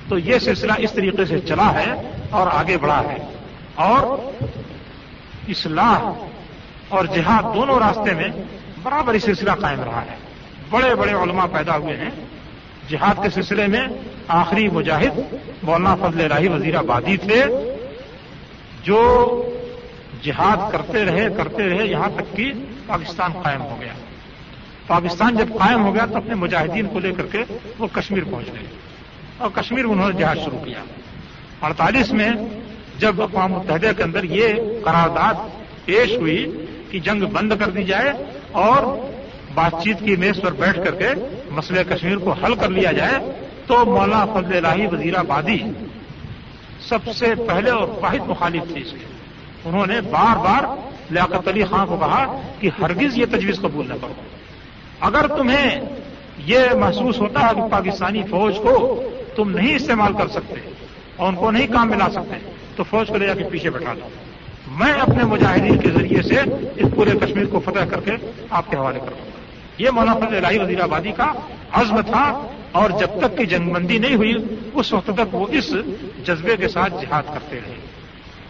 [0.08, 3.16] تو یہ سلسلہ اس طریقے سے چلا ہے اور آگے بڑھا ہے۔
[3.74, 4.32] اور
[5.48, 6.24] اصلاح
[6.88, 8.28] اور جہاد دونوں راستے میں
[8.82, 10.16] برابر سلسلہ قائم رہا ہے۔
[10.70, 12.10] بڑے بڑے علماء پیدا ہوئے ہیں۔
[12.88, 13.86] جہاد کے سلسلے میں
[14.28, 17.44] آخری مجاہد مولانا فضل راہی وزیر آبادی تھے۔
[18.82, 19.42] جو
[20.22, 22.52] جہاد کرتے رہے کرتے رہے یہاں تک کہ
[22.86, 23.92] پاکستان قائم ہو گیا۔
[24.86, 27.38] پاکستان جب قائم ہو گیا تو اپنے مجاہدین کو لے کر کے
[27.78, 28.85] وہ کشمیر پہنچ گئے۔
[29.38, 30.84] اور کشمیر میں انہوں نے جہاد شروع کیا۔
[31.62, 32.30] اڑتالیس میں
[32.98, 35.34] جب اقوام متحدہ کے اندر یہ قرارداد
[35.84, 38.12] پیش ہوئی کہ جنگ بند کر دی جائے
[38.52, 39.10] اور
[39.54, 41.08] بات چیت کی میز پر بیٹھ کر کے
[41.50, 43.32] مسئلہ کشمیر کو حل کر لیا جائے،
[43.66, 45.58] تو مولانا فضل الہی وزیر آبادی
[46.88, 49.06] سب سے پہلے اور واحد مخالف تھی اس کے۔
[49.64, 50.76] انہوں نے بار بار
[51.12, 54.12] لیاقت علی خان کو کہا کہ ہرگز یہ تجویز قبول نہ کرو۔
[55.00, 55.80] اگر تمہیں
[56.38, 59.02] یہ محسوس ہوتا ہے کہ پاکستانی فوج کو
[59.36, 60.70] تم نہیں استعمال کر سکتے
[61.16, 63.70] اور ان کو نہیں کام میں لا سکتے، تو فوج کو لے جا کے پیچھے
[63.70, 64.08] بیٹھا دو۔
[64.70, 66.40] میں اپنے مجاہدین کے ذریعے سے
[66.76, 68.12] اس پورے کشمیر کو فتح کر کے
[68.50, 69.30] آپ کے حوالے کروں
[69.78, 71.32] یہ مولانا الہی وزیر آبادی کا
[71.72, 74.34] عزم تھا اور جب تک کہ جنگ بندی نہیں ہوئی،
[74.74, 75.74] اس وقت تک وہ اس
[76.24, 77.74] جذبے کے ساتھ جہاد کرتے رہے۔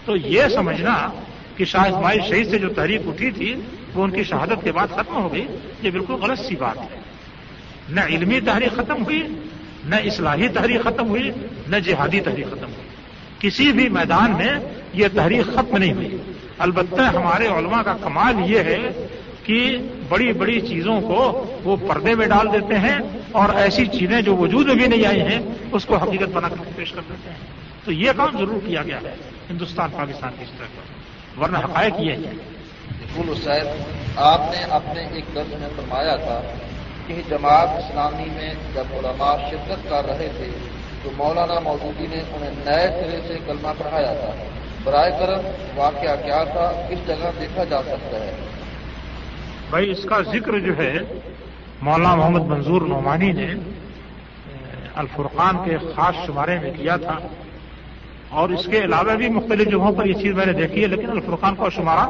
[0.05, 1.11] تو یہ سمجھنا
[1.57, 3.55] کہ شاہ اسماعیل شہید سے جو تحریک اٹھی تھی،
[3.95, 5.47] وہ ان کی شہادت کے بعد ختم ہو گئی،
[5.83, 7.01] یہ بالکل غلط سی بات ہے۔
[7.89, 9.23] نہ علمی تحریک ختم ہوئی
[9.87, 11.31] نہ اصلاحی تحریک ختم ہوئی،
[11.69, 12.87] نہ جہادی تحریک ختم ہوئی۔
[13.39, 14.53] کسی بھی میدان میں
[14.93, 16.17] یہ تحریک ختم نہیں ہوئی۔
[16.59, 19.07] البتہ ہمارے علماء کا کمال یہ ہے
[19.43, 22.99] کہ بڑی بڑی چیزوں کو وہ پردے میں ڈال دیتے ہیں
[23.33, 25.41] اور ایسی چیزیں جو وجود میں بھی نہیں آئی ہیں،
[25.73, 27.37] اس کو حقیقت بنا کر پیش کر دیتے ہیں۔
[27.85, 29.15] تو یہ کام ضرور کیا گیا ہے،
[29.51, 32.33] ہندوستان، پاکستان کی طرح پر ورنہ حقائق یہ ہے
[33.45, 33.67] صاحب،
[34.17, 36.41] آپ نے اپنے ایک درد میں فرمایا تھا
[37.07, 40.51] کہ جماعت اسلامی میں جب علماء شرکت کر رہے تھے،
[41.03, 44.45] تو مولانا مودودی نے انہیں نئے سرے سے کلمہ پڑھایا تھا۔
[44.85, 45.41] برائے کرم،
[45.79, 48.33] واقعہ کیا تھا؟ کس جگہ دیکھا جا سکتا ہے؟
[49.71, 50.99] بھائی، اس کا ذکر جو ہے،
[51.81, 53.55] مولانا محمد منظور نعمانی نے
[54.95, 57.19] الفرقان کے خاص شمارے میں کیا تھا۔
[58.31, 61.11] اور اس کے علاوہ بھی مختلف جگہوں پر یہ چیز میں نے دیکھی ہے، لیکن
[61.11, 62.09] الفرقان کا شمارہ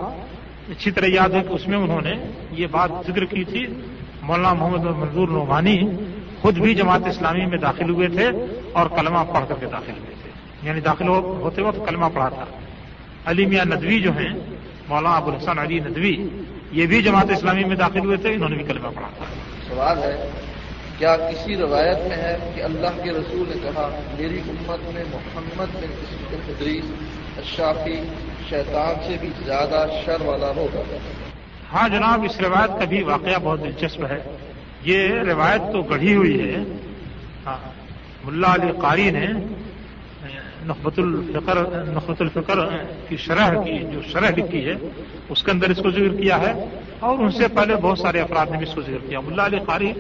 [0.69, 2.15] اچھی طرح یاد ہے کہ اس میں انہوں نے
[2.51, 3.67] یہ بات ذکر کی تھی۔
[4.27, 5.79] مولانا محمد منظور نعمانی
[6.43, 8.31] خود بھی جماعت اسلامی میں داخل ہوئے تھے
[8.73, 10.31] اور کلمہ پڑھ کر کے داخل ہوئے تھے۔
[10.63, 12.45] یعنی داخل ہوتے وقت کلمہ پڑھا تھا۔
[13.27, 14.33] علی میاں ندوی جو ہیں،
[14.89, 16.29] مولانا ابو الحسن علی ندوی،
[16.73, 19.25] یہ بھی جماعت اسلامی میں داخل ہوئے تھے، انہوں نے بھی کلمہ پڑھا تھا۔
[19.69, 20.31] سوال ہے،
[20.99, 25.77] کیا کسی روایت میں ہے کہ اللہ کے رسول نے کہا، میری امت میں محمد
[25.77, 25.95] بن
[26.33, 26.85] ادریس
[27.45, 28.03] شافی
[28.49, 30.97] شیطان سے بھی زیادہ شر والا ہوگا؟
[31.73, 34.37] ہاں جناب، اس روایت کا بھی واقعہ بہت دلچسپ ہے۔
[34.83, 36.65] یہ روایت تو گڑھی ہوئی ہے۔
[37.47, 37.57] ہاں،
[38.25, 39.27] ملا علی قاری نے
[40.67, 42.59] نخبت الفقر نخبت الفقر
[43.09, 44.75] کی شرح کی، جو شرح لکھی ہے،
[45.29, 46.53] اس کے اندر اس کو ذکر کیا ہے۔
[47.01, 49.59] اور ان سے پہلے بہت سارے افراد نے بھی اس کو ذکر کیا۔ ملا علی
[49.67, 49.93] قاری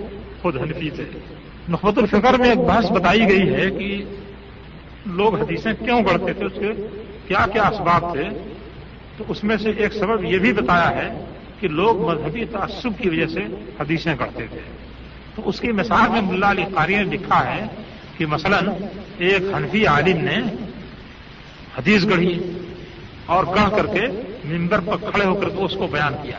[0.42, 1.04] خود حنفی تھے۔
[1.68, 4.04] نخبت الفقر میں ایک بحث بتائی گئی ہے کہ
[5.06, 6.86] لوگ حدیثیں کیوں گڑھتے تھے؟ اس کے
[7.28, 8.28] کیا کیا اسباب تھے؟
[9.16, 11.24] تو اس میں سے ایک سبب یہ بھی بتایا ہے
[11.60, 13.40] کہ لوگ مذہبی تعصب کی وجہ سے
[13.80, 14.60] حدیثیں گڑھتے تھے۔
[15.34, 17.66] تو اس کی مثال میں ملا علی قاری نے لکھا ہے
[18.18, 18.60] کہ مثلا
[19.18, 20.36] ایک حنفی عالم نے
[21.78, 22.52] حدیث گڑھی
[23.26, 24.00] اور گڑھ کر کے
[24.44, 26.38] ممبر پر کھڑے ہو کر کے اس کو بیان کیا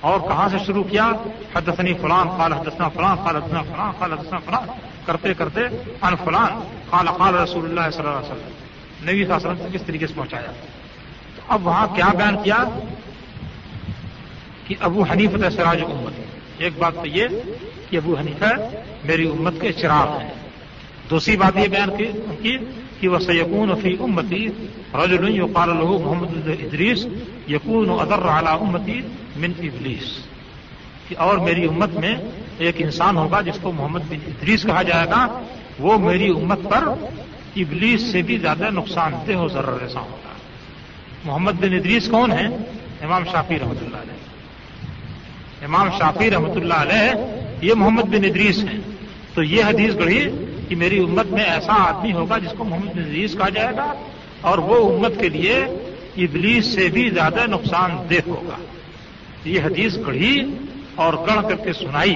[0.00, 1.12] اور کہاں سے شروع کیا؟
[1.54, 4.68] حدثنی فلان، قال حدثنا فلان، قال حدثنا فلان، قال حدثنا فلان،
[5.04, 5.60] کرتے کرتے
[6.02, 8.52] ان فلان، قال قال رسول اللہ صلی اللہ علیہ وسلم۔
[9.02, 10.52] نبی صلی اللہ علیہ وسلم کس طریقے سے پہنچایا؟
[11.36, 12.64] تو اب وہاں کیا بیان کیا؟
[14.66, 16.12] کہ ابو حنیفت سراج امت
[16.58, 17.28] ایک بات تو یہ
[17.90, 18.44] کہ ابو حنیفہ
[19.04, 20.30] میری امت کے چراغ ہیں۔
[21.10, 21.90] دوسری بات یہ بیان
[22.42, 22.56] کی
[23.00, 24.48] کہ وہ سیقون فی امتی
[24.94, 27.06] رجل یقال له محمد ادریس
[27.48, 29.00] یقون ادر اعلی امتی
[29.36, 30.18] من ابلیس۔
[31.08, 32.16] کہ اور میری امت میں
[32.58, 35.42] ایک انسان ہوگا جس کو محمد بن ادریس کہا جائے گا۔
[35.78, 36.88] وہ میری امت پر
[37.56, 40.32] ابلیس سے بھی زیادہ نقصان دہ ہو ذرا ایسا ہوگا۔
[41.24, 42.46] محمد بن ادریس کون ہے
[43.02, 44.13] امام شافی رحمۃ اللہ علیہ۔
[45.64, 47.12] امام شافی رحمۃ اللہ علیہ
[47.60, 48.80] یہ محمد بن ادریس ہیں۔
[49.34, 50.30] تو یہ حدیث گڑھی
[50.68, 53.94] کہ میری امت میں ایسا آدمی ہوگا جس کو محمد نذیز کہا جائے گا
[54.40, 55.64] اور وہ امت کے لیے
[56.16, 58.56] ابلیس سے بھی زیادہ نقصان دہ ہوگا۔
[59.44, 60.58] یہ حدیث گڑھی
[60.94, 62.14] اور گڑھ کر کے سنائی۔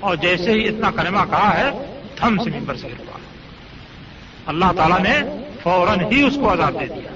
[0.00, 1.70] اور جیسے ہی اتنا کلمہ کہا ہے،
[2.16, 3.18] تھم سے ممبر سے گروا۔
[4.46, 7.10] اللہ تعالیٰ نے فوراً ہی اس کو آزاد دے دیا۔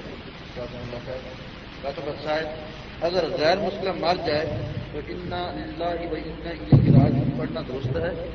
[3.01, 4.59] اگر غیر مسلم مر جائے
[7.37, 8.29] پڑھنا درست ہے۔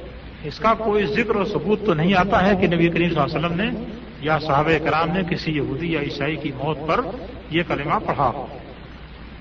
[0.44, 3.36] اس کا کوئی ذکر و ثبوت تو نہیں آتا ہے کہ نبی کریم صلی اللہ
[3.36, 3.84] علیہ وسلم نے
[4.20, 7.00] یا صحابہ کرام نے کسی یہودی یا عیسائی کی موت پر
[7.50, 8.46] یہ کلمہ پڑھا ہو۔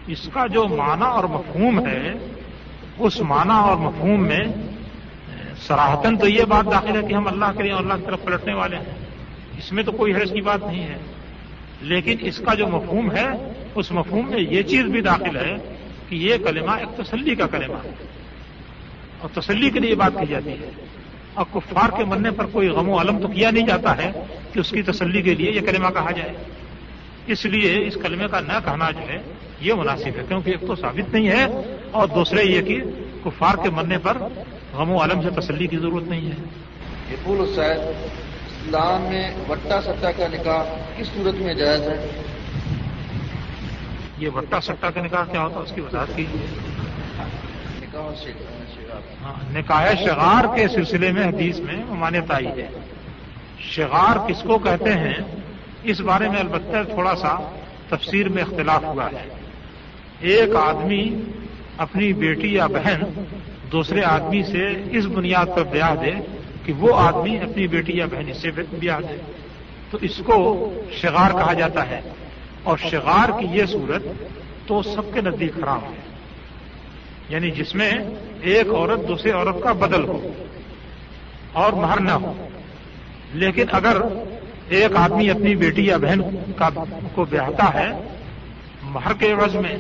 [0.08, 2.14] اس کا جو معنی اور مفہوم ہے،
[3.00, 4.44] اس معنی اور مفہوم میں
[5.68, 8.54] سراہتن تو یہ بات داخل ہے کہ ہم اللہ کے لیے اللہ کی طرف پلٹنے
[8.54, 9.06] والے ہیں۔
[9.58, 10.98] اس میں تو کوئی حرض کی بات نہیں ہے۔
[11.82, 13.28] لیکن اس کا جو مفہوم ہے،
[13.76, 15.69] اس مفہوم میں یہ چیز بھی داخل ہے
[16.10, 17.90] کہ یہ کلمہ ایک تسلی کا کلمہ ہے۔
[19.20, 20.70] اور تسلی کے لیے بات کی جاتی ہے۔
[21.34, 24.12] اور کفار کے مرنے پر کوئی غم و علم تو کیا نہیں جاتا ہے
[24.54, 26.34] کہ اس کی تسلی کے لیے یہ کلمہ کہا جائے۔
[27.28, 29.18] اس لیے اس کلمے کا نہ کہنا جو ہے،
[29.62, 31.46] یہ مناسب ہے، کیونکہ ایک تو ثابت نہیں ہے،
[31.92, 32.82] اور دوسرے یہ کہ
[33.24, 34.18] کفار کے مرنے پر
[34.74, 36.36] غم و علم سے تسلی کی ضرورت نہیں ہے۔
[37.24, 40.64] پول اسلام میں وٹا سٹا کا نکاح
[40.98, 42.22] کس صورت میں جائز ہے؟
[44.20, 46.26] یہ وٹا سٹا کا نکاح کیا ہوتا ہے؟ اس کی وضاحت کی
[49.24, 52.70] ہاں، نکاح شغار کے سلسلے میں حدیث میں ممانعت آئی ہے۔
[53.60, 55.14] شغار کس کو کہتے ہیں؟
[55.84, 57.58] اس بارے میں البتہ تھوڑا سا
[57.90, 59.30] تفسیر میں اختلاف ہوا ہے۔
[60.20, 61.22] ایک آدمی
[61.78, 63.24] اپنی بیٹی یا بہن
[63.72, 66.12] دوسرے آدمی سے اس بنیاد پر بیاہ دے
[66.66, 69.22] کہ وہ آدمی اپنی بیٹی یا بہن سے بیاہ دے۔
[69.92, 72.02] تو اس کو شغار کہا جاتا ہے۔
[72.64, 74.04] اور شغار کی یہ صورت
[74.68, 76.16] تو سب کے نزدیک خراب ہے۔
[77.30, 77.92] یعنی جس میں
[78.42, 80.34] ایک عورت دوسری عورت کا بدل ہو
[81.54, 82.48] اور مہر نہ ہو۔
[83.34, 83.98] لیکن اگر
[84.70, 86.22] ایک آدمی اپنی بیٹی یا بہن
[86.58, 86.70] کا
[87.16, 88.08] کو بیاہتا ہے
[88.84, 89.78] مہر کے عوض میں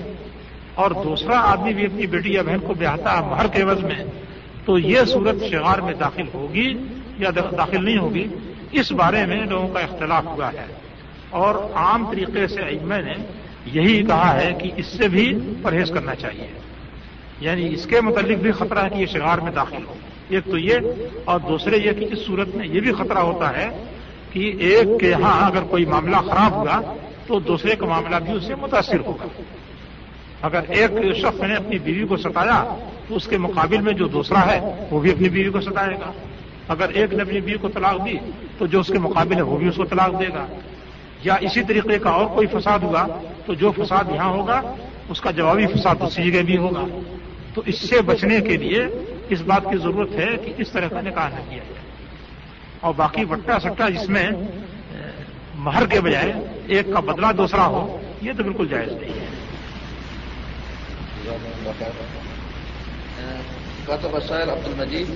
[0.75, 4.05] اور دوسرا آدمی بھی اپنی بیٹی یا بہن کو بیاہتا ہے مہر کے عوض میں،
[4.65, 6.77] تو یہ صورت شغار میں داخل ہوگی
[7.17, 8.27] یا داخل نہیں ہوگی،
[8.71, 10.88] اس بارے میں لوگوں کا اختلاف ہوا ہے۔
[11.29, 13.13] اور عام طریقے سے ائمہ نے
[13.65, 16.47] یہی کہا ہے کہ اس سے بھی پرہیز کرنا چاہیے۔
[17.39, 19.93] یعنی اس کے متعلق بھی خطرہ ہے کہ یہ شغار میں داخل ہو۔
[20.29, 20.77] ایک تو یہ
[21.25, 23.83] اور دوسرے یہ کہ اس صورت میں یہ بھی خطرہ ہوتا ہے
[24.31, 26.93] کہ ایک کے ہاں اگر کوئی معاملہ خراب ہوگا
[27.27, 29.41] تو دوسرے کا معاملہ بھی اس سے متاثر ہوگا۔
[30.41, 32.75] اگر ایک شخص نے اپنی بیوی کو ستایا
[33.07, 36.11] تو اس کے مقابل میں جو دوسرا ہے وہ بھی اپنی بیوی کو ستائے گا۔
[36.67, 38.13] اگر ایک نے اپنی بیوی کو طلاق دی
[38.57, 40.47] تو جو اس کے مقابل ہے وہ بھی اس کو طلاق دے گا۔
[41.23, 43.07] یا اسی طریقے کا اور کوئی فساد ہوا
[43.45, 44.61] تو جو فساد یہاں ہوگا،
[45.09, 46.99] اس کا جوابی فساد دوسری جگہ بھی ہوگا۔
[47.53, 48.87] تو اس سے بچنے کے لیے
[49.29, 51.89] اس بات کی ضرورت ہے کہ اس طرح کا نکاح نہ کیا جائے۔
[52.79, 54.29] اور باقی وٹا سٹا جس میں
[55.55, 56.33] مہر کے بجائے
[56.67, 59.29] ایک کا بدلہ دوسرا ہو، یہ تو بالکل جائز نہیں ہے۔
[64.49, 65.09] عبد المجید،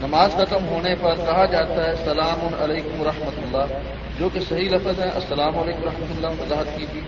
[0.00, 3.78] نماز ختم ہونے پر کہا جاتا ہے السلام علیکم ورحمۃ اللہ۔
[4.18, 7.00] جو کہ صحیح لفظ ہے السلام علیکم ورحمۃ اللہ وضاحت کی تھی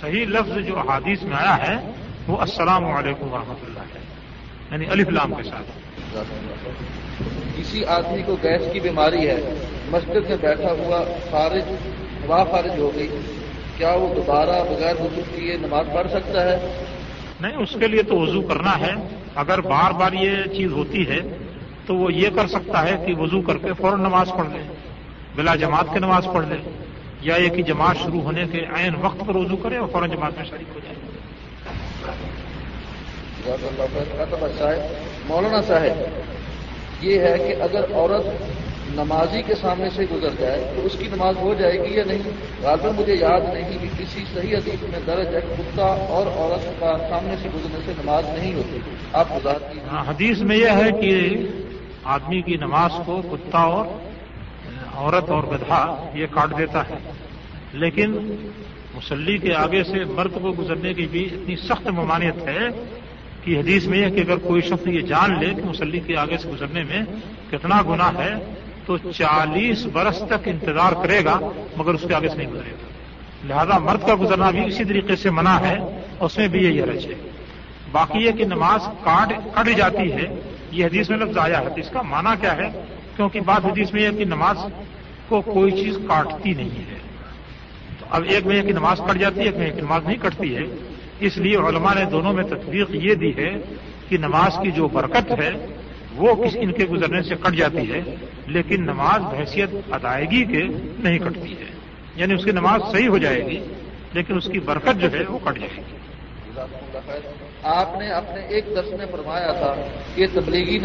[0.00, 1.90] صحیح لفظ جو حادیث میں آیا ہے
[2.26, 4.00] وہ السلام علیکم ورحمۃ اللہ ہے۔
[4.70, 5.70] یعنی علی فلام کے ساتھ۔
[7.58, 9.54] کسی آدمی کو گیس کی بیماری ہے
[9.90, 11.62] مسجد میں بیٹھا ہوا خارج
[12.26, 13.08] ہوا خارج ہو گئی
[13.76, 16.84] کیا وہ دوبارہ بغیر وضو کیے نماز پڑھ سکتا ہے؟
[17.40, 18.92] نہیں اس کے لیے تو وضو کرنا ہے۔
[19.34, 21.20] اگر بار بار یہ چیز ہوتی ہے
[21.86, 24.79] تو وہ یہ کر سکتا ہے کہ وضو کر کے فوراً نماز پڑھ لے۔
[25.36, 26.56] بلا جماعت کے نماز پڑھ لے۔
[27.22, 30.32] یا یہ کہ جماعت شروع ہونے کے عین وقت پر وضو کرے اور فوراً جماعت
[30.36, 30.94] میں شریک ہو جائے۔
[35.26, 36.02] مولانا صاحب
[37.00, 38.26] یہ ہے کہ اگر عورت
[38.94, 42.22] نمازی کے سامنے سے گزر جائے تو اس کی نماز ہو جائے گی یا نہیں؟
[42.62, 46.98] غالباً مجھے یاد نہیں کہ کسی صحیح حدیث میں درج ہے کتا اور عورت کا
[47.10, 48.78] سامنے سے گزرنے سے نماز نہیں ہوتی۔
[49.12, 51.38] آپ وضاحت کی ہاں حدیث میں یہ ہے کہ
[52.04, 53.86] آدمی کی نماز کو کتا اور
[55.00, 57.12] عورت اور گدھا یہ کاٹ دیتا ہے۔
[57.72, 58.10] لیکن
[58.94, 62.84] مسلی کے آگے سے مرد کو گزرنے کی بھی اتنی سخت ممانعت ہے
[63.44, 66.36] کہ حدیث میں یہ کہ اگر کوئی شخص یہ جان لے کہ مسلی کے آگے
[66.36, 67.02] سے گزرنے میں
[67.50, 68.34] کتنا گنا ہے،
[68.86, 71.38] تو چالیس برس تک انتظار کرے گا،
[71.76, 72.88] مگر اس کے آگے سے نہیں گزرے گا۔
[73.44, 77.06] لہذا مرد کا گزرنا بھی اسی طریقے سے منع ہے، اس میں بھی یہ رج
[77.06, 77.30] ہے۔
[77.92, 80.40] باقی یہ کہ نماز کاٹ، کٹ جاتی ہے،
[80.72, 82.84] یہ حدیث میں لفظ آیا ہے۔ اس کا معنی کیا ہے؟
[83.16, 84.56] کیونکہ بات حدیث میں یہ کہ نماز
[85.30, 86.98] کو کوئی چیز کاٹتی نہیں ہے۔
[87.98, 90.16] تو اب ایک میں یہ کہ نماز کٹ جاتی ہے، ایک میں کہ نماز نہیں
[90.22, 90.62] کٹتی ہے۔
[91.20, 93.50] اس لیے علماء نے دونوں میں تطبیق یہ دی ہے
[94.08, 95.66] کہ نماز کی جو برکت ہے،
[96.14, 98.14] وہ کس ان کے گزرنے سے کٹ جاتی ہے،
[98.46, 100.64] لیکن نماز بحثیت ادائیگی کے
[100.98, 101.74] نہیں کٹتی ہے۔
[102.16, 103.60] یعنی اس کی نماز صحیح ہو جائے گی،
[104.12, 105.96] لیکن اس کی برکت جو ہے وہ کٹ جائے گی۔
[107.62, 109.74] آپ نے اپنے ایک درس میں فرمایا تھا
[110.14, 110.78] کہ تبلیغی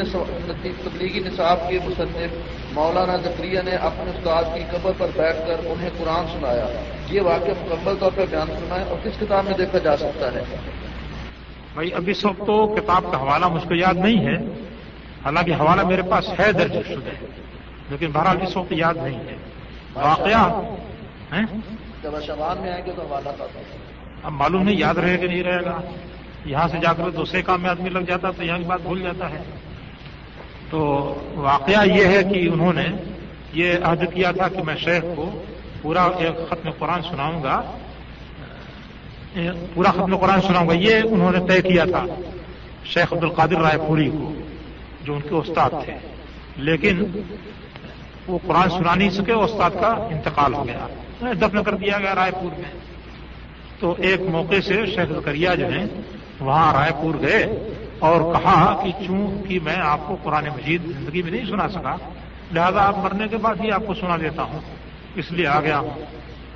[0.63, 2.33] تبلیغی نصاب کے مصنف
[2.73, 6.65] مولانا زکریہ نے اپنے استاد کی قبر پر بیٹھ کر انہیں قرآن سنایا۔
[7.09, 10.33] یہ واقعہ مکمل طور پر بیان سنا ہے اور کس کتاب میں دیکھا جا سکتا
[10.33, 10.41] ہے؟
[11.73, 14.35] بھائی ابھی سب تو کتاب کا حوالہ مجھ کو یاد نہیں ہے۔
[15.25, 17.25] حالانکہ حوالہ میرے پاس ہے درج شدہ
[17.89, 19.35] لیکن بہرحال اس وقت یاد نہیں ہے۔
[19.93, 20.61] واقعہ؟
[22.03, 23.29] جب شبان میں آئیں گے تو حوالہ
[24.23, 25.81] اب معلوم نہیں یاد رہے کہ نہیں رہے گا۔
[26.45, 29.01] یہاں سے جا کر دوسرے کام میں آدمی لگ جاتا تو یہاں کی بات بھول
[29.01, 29.43] جاتا ہے۔
[30.69, 30.79] تو
[31.35, 32.85] واقعہ یہ ہے کہ انہوں نے
[33.53, 35.43] یہ عہد کیا تھا کہ میں شیخ کو
[35.81, 37.61] پورا ایک ختم قرآن سناؤں گا۔
[39.73, 42.05] پورا ختم قرآن سناؤں گا۔ یہ انہوں نے طے کیا تھا
[42.85, 44.33] شیخ عبد القادر رائے پوری کو،
[45.03, 45.93] جو ان کے استاد تھے۔
[46.57, 47.03] لیکن
[48.27, 50.87] وہ قرآن سنا نہیں سکے، استاد کا انتقال ہو گیا۔
[51.21, 52.69] دفن کر دیا گیا رائے پور میں۔
[53.79, 55.85] تو ایک موقع سے شیخ زکریہ جو ہیں
[56.39, 57.43] وہاں رائے پور گئے
[57.99, 61.95] اور کہا کہ چونکہ میں آپ کو قرآن مجید زندگی میں نہیں سنا سکا،
[62.51, 64.59] لہذا آپ مرنے کے بعد ہی آپ کو سنا دیتا ہوں۔
[65.15, 65.89] اس لیے آ گیا ہوں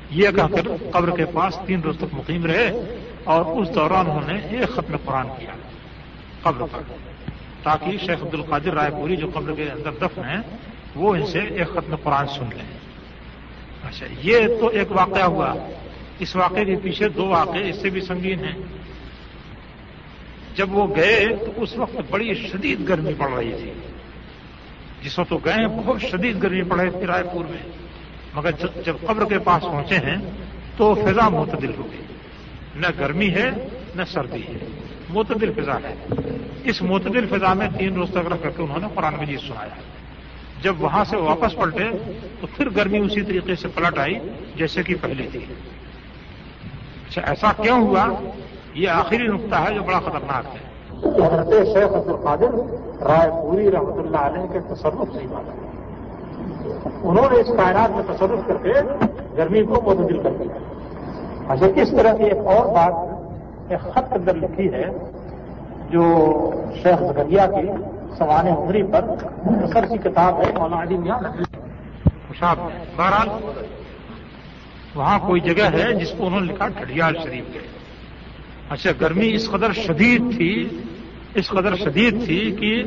[0.09, 2.71] یہ کہہ کر قبر کے پاس تین روز تک مقیم رہے
[3.23, 5.51] اور اس دوران انہوں نے ایک ختم قرآن کیا۔
[6.41, 6.81] قبر پر۔
[7.63, 10.41] تاکہ شیخ عبد القادر رائے پوری جو قبر کے اندر دفن ہیں،
[10.95, 12.77] وہ ان سے ایک ختم قرآن سن لیں۔
[13.87, 15.53] اچھا یہ تو ایک واقعہ ہوا۔
[16.19, 18.78] اس واقعے کے پیچھے دو واقعے اس سے بھی سنگین ہیں۔
[20.59, 23.71] جب وہ گئے تو اس وقت بڑی شدید گرمی پڑ رہی تھی۔
[25.03, 27.71] جس وقت وہ گئے، بہت شدید گرمی پڑ رہی تھی رائے پور میں۔
[28.33, 28.51] مگر
[28.85, 30.15] جب قبر کے پاس پہنچے ہیں
[30.77, 32.01] تو فضا معتدل ہو گئی۔
[32.75, 33.51] نہ گرمی ہے،
[33.95, 34.57] نہ سردی ہے۔
[35.09, 35.95] معتدل فضا ہے۔
[36.63, 39.81] اس معتدل فضا میں تین روز تک رکھ کر کے انہوں نے قرآن مجید سنایا۔
[40.61, 41.83] جب وہاں سے واپس پلٹے
[42.41, 44.13] تو پھر گرمی اسی طریقے سے پلٹ آئی
[44.55, 45.39] جیسے کہ پہلے تھی۔
[47.09, 48.31] اچھا ایسا کیوں ہوا؟
[48.73, 50.67] یہ آخری نقطہ ہے جو بڑا خطرناک ہے۔
[51.25, 52.55] حضرت شیخ عبد القادر
[53.03, 55.45] رائے پوری رحمت اللہ علیہ کے تصرف سے بات
[57.03, 58.73] انہوں نے اس کائنات میں تصرف کر کے
[59.37, 60.57] گرمی کو معتدل کر دیا۔
[61.53, 64.85] اچھا اس طرح کی ایک اور بات ایک خط اندر لکھی ہے
[65.89, 66.03] جو
[66.83, 67.67] شیخ زکریہ کی
[68.17, 69.05] سوان عمری پر
[69.73, 71.19] سر کی کتاب ہے مولانا
[72.27, 72.57] خوشاب
[72.95, 73.29] بہرحال
[74.95, 77.59] وہاں کوئی جگہ ہے جس کو انہوں نے لکھا ڈھڈیال شریف۔ کے
[78.69, 80.69] اچھا گرمی اس قدر شدید تھی
[81.35, 82.83] اس قدر شدید تھی کہ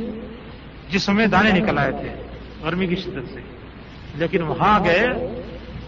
[0.91, 2.23] جسم میں دانے نکل آئے تھے
[2.63, 3.41] گرمی کی شدت سے۔
[4.15, 5.07] لیکن وہاں گئے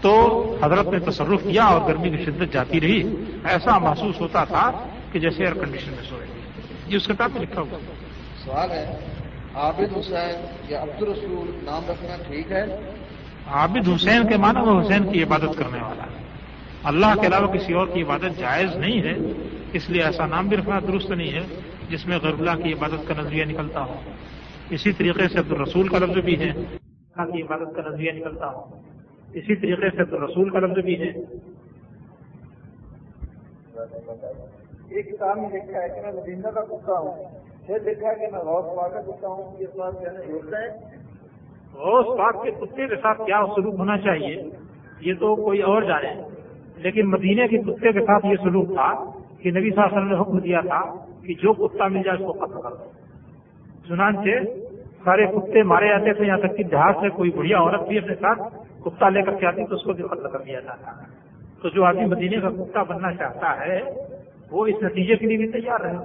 [0.01, 4.71] تو حضرت نے تصرف کیا اور گرمی کی شدت جاتی رہی۔ ایسا محسوس ہوتا تھا
[5.11, 6.27] کہ جیسے ایئر کنڈیشن میں سو رہی
[6.87, 7.77] یہ اس کتاب میں لکھا ہوا۔
[8.43, 8.99] سوال ہے
[9.55, 12.63] عابد حسین یا عبد الرسول نام رکھنا ٹھیک ہے؟
[13.47, 16.23] عابد حسین کے معنی وہ حسین کی عبادت کرنے والا ہے۔
[16.83, 19.13] اللہ کے علاوہ کسی اور کی عبادت جائز نہیں ہے۔
[19.75, 21.41] اس لیے ایسا نام بھی رکھنا درست نہیں ہے
[21.89, 23.93] جس میں غرب اللہ کی عبادت کا نظریہ نکلتا ہو۔
[24.69, 28.47] اسی طریقے سے عبد الرسول کا لفظ بھی ہے۔ اللہ کی عبادت کا نظریہ نکلتا
[28.49, 28.59] ہو۔
[29.33, 31.09] اسی طریقے سے عبد الرسول کا لفظ بھی ہے۔
[34.89, 37.23] ایک کتاب میں لکھا ہے کہ میں مدینہ کا کتا ہوں۔
[37.65, 40.67] پھر لکھا ہے کہ میں غوث پاک کا کتا ہوں۔ یہ سوال کہنا جوڑتا ہے۔
[41.73, 44.43] غوث پاک کے کتے کے ساتھ کیا سلوک ہونا چاہیے؟
[44.99, 46.13] یہ تو کوئی اور جانے
[46.75, 49.14] لیکن مدینے کے کتے کے ساتھ یہ سلوک تھا۔
[49.45, 52.17] کہ نبی صلی اللہ علیہ وسلم نے حکم دیا تھا کہ جو کتا مل جائے
[52.17, 52.85] اس کو قتل کر دو۔
[53.87, 54.29] چنانچہ
[55.03, 58.15] سارے کتے مارے جاتے تھے، یہاں تک کہ جہاز سے کوئی بڑھیا عورت بھی اپنے
[58.15, 58.39] ساتھ
[58.85, 60.91] کتا لے کر کے آتی تو اس کو بھی قتل کر دیا جاتا۔
[61.61, 63.81] تو جو آدمی مدینے کا کتا بننا چاہتا ہے،
[64.51, 65.97] وہ اس نتیجے کے لیے بھی تیار رہے۔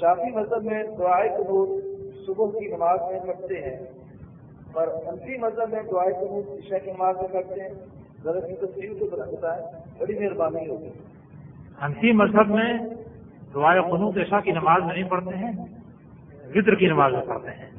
[0.00, 1.80] شافی مذہب میں دعائے قبول
[2.26, 4.01] صبح کی نماز میں کرتے ہیں۔
[4.72, 7.68] اور انفی مذہب میں دعائے قبول عشاء کی نماز میں کرتے ہیں۔
[8.24, 9.66] ذرا کی تصویر کو بتائیں۔
[9.98, 10.88] بڑی مہربانی ہوگی
[11.80, 12.78] انفی مذہب میں
[13.54, 15.52] دعائے قنوط عشاء کی نماز میں نہیں پڑھتے ہیں،
[16.54, 17.70] وطر کی نماز میں پڑھتے ہیں۔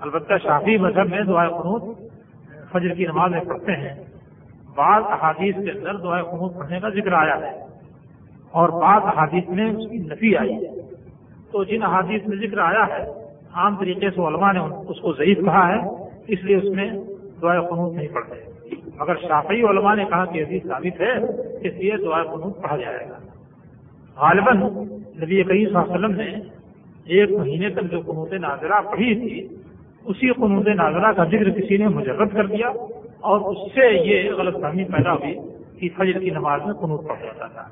[0.00, 1.98] البتہ شافی مذہب میں دعائے قنوط
[2.72, 4.04] فجر کی نماز میں پڑھتے ہیں۔
[4.74, 7.66] بعض احادیث کے اندر دعائے قنوط پڑھنے کا ذکر آیا ہے
[8.50, 10.80] اور بعض احادیث میں اس کی نفی آئی ہے۔
[11.52, 13.06] تو جن احادیث میں ذکر آیا ہے،
[13.52, 15.97] عام طریقے سے علماء نے اس کو ضعیف کہا ہے۔
[16.28, 16.90] اس لیے اس میں
[17.42, 18.48] دعائے قنوط نہیں پڑھتے۔
[18.96, 21.12] مگر شافی علماء نے کہا کہ حدیث ثابت ہے،
[21.68, 23.18] اس لیے دعائے قنوط پڑھا جائے گا۔
[24.16, 24.56] غالباً
[25.22, 26.40] نبی کریم صلی اللہ علیہ وسلم نے
[27.04, 29.56] ایک مہینے تک جو قنوط ناظرہ پڑھی تھی،
[30.04, 32.68] اسی قنوط ناظرہ کا ذکر کسی نے مجرد کر دیا
[33.20, 35.34] اور اس سے یہ غلط فہمی پیدا ہوئی
[35.78, 37.68] کہ فجر کی نماز میں قنوط پڑھ جاتا تھا۔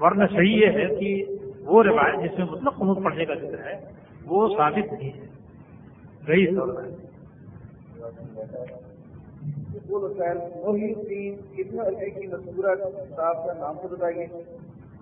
[0.00, 1.24] ورنہ صحیح یہ ہے کہ
[1.64, 3.80] وہ روایت جس میں مطلب قنوط پڑھنے کا ذکر ہے،
[4.26, 5.26] وہ ثابت نہیں ہے۔
[6.28, 7.05] رہی طور پر
[13.16, 14.26] صاحب کا نام تو بتائیے۔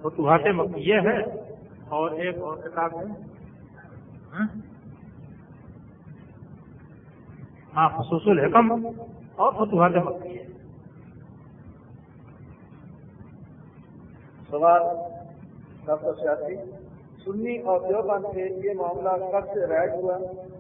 [0.03, 1.19] فتوحات مکیہ ہے
[1.89, 3.05] اور ایک اور کتاب ہے۔
[7.77, 8.87] ہاں؟ خصوص الحکم۔
[9.37, 10.39] اور فتوحات مکیہ
[14.51, 14.83] سوال
[15.85, 16.57] ڈاکٹر سیاسی
[17.25, 20.19] سنی اور دیوبند سے یہ معاملہ کب سے رائٹ ہوا؟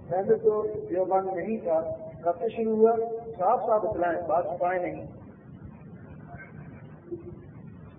[0.09, 2.96] پہلے تو دیوبند نہیں تھا۔ کب سے شروع ہوا
[3.38, 5.06] صاف صاف بتلائیں بات چھپائے نہیں۔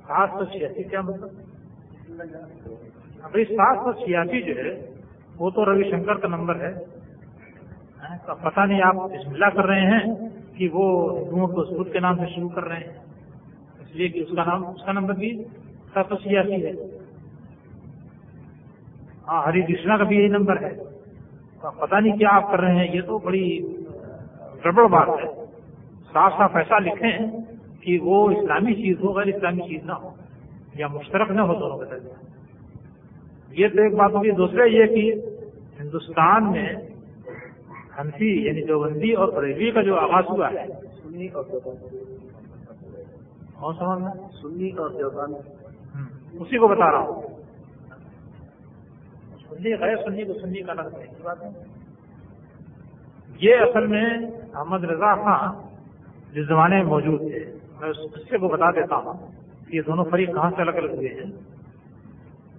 [0.08, 1.30] سات سو چھیاسی کیا مطلب؟
[3.24, 4.90] ابھی سات سو چھیاسی جو ہے،
[5.40, 6.74] وہ تو روی شنکر کا نمبر ہے۔
[8.04, 12.00] ہاں، پتہ نہیں آپ بسم اللہ کر رہے ہیں کہ وہ ہندوؤں کو سبت کے
[12.00, 13.00] نام سے شروع کر رہے ہیں۔
[13.80, 15.44] اس لیے کہ اس کا نام، اس کا نمبر بھی
[15.94, 16.72] سات سو چھیاسی ہے۔
[19.28, 20.72] ہاں ہری کرشنا کا بھی یہی نمبر ہے۔
[21.80, 23.60] پتہ نہیں کیا آپ کر رہے ہیں، یہ تو بڑی
[24.66, 25.46] گڑبڑ بات ہے۔
[26.14, 27.18] صاف صاف ایسا لکھیں
[27.82, 30.10] کہ وہ اسلامی چیز ہو غیر اسلامی چیز نہ ہو
[30.76, 32.26] یا مشترک نہ ہو دونوں کے درمیان۔
[33.52, 35.14] یہ تو ایک بات ہوگی۔ دوسرے یہ کہ
[35.82, 36.74] ہندوستان میں
[37.98, 40.66] ہنسی یعنی دیوبندی اور بریلی کا جو آغاز ہوا ہے۔
[41.04, 41.76] سنی اور کون
[43.80, 44.10] سمجھنا
[44.42, 45.36] سنی اور دیوبند۔
[46.34, 47.22] اسی کو بتا رہا ہوں۔
[49.50, 51.50] سنی غیر سنی کو سنی کا ہے
[53.40, 54.06] یہ اصل میں
[54.56, 55.68] احمد رضا خان
[56.34, 57.40] جس زمانے میں موجود تھے،
[57.82, 59.14] میں اس قصے کو بتا دیتا ہوں
[59.68, 61.32] کہ یہ دونوں فریق کہاں سے الگ الگ ہوئے ہیں۔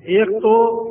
[0.02, 0.82] ایک تو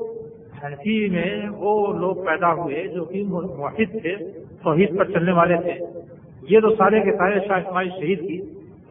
[0.63, 4.15] ہنسی میں وہ لوگ پیدا ہوئے جو کہ موحد تھے،
[4.63, 6.01] توحید پر چلنے والے تھے۔
[6.49, 8.41] یہ تو سارے کے سارے شاہ اسماعیل شہید کی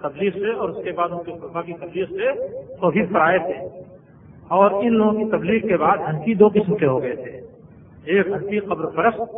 [0.03, 2.33] تبلیغ سے اور اس کے بعد ان کے خفا کی تبلیغ سے
[2.81, 3.69] توحید پر آئے تھے۔
[4.49, 7.41] اور ان لوگوں کی تبلیغ کے بعد ہنسی دو قسم کے ہو گئے تھے،
[8.05, 9.37] ایک ہنسی قبر پرست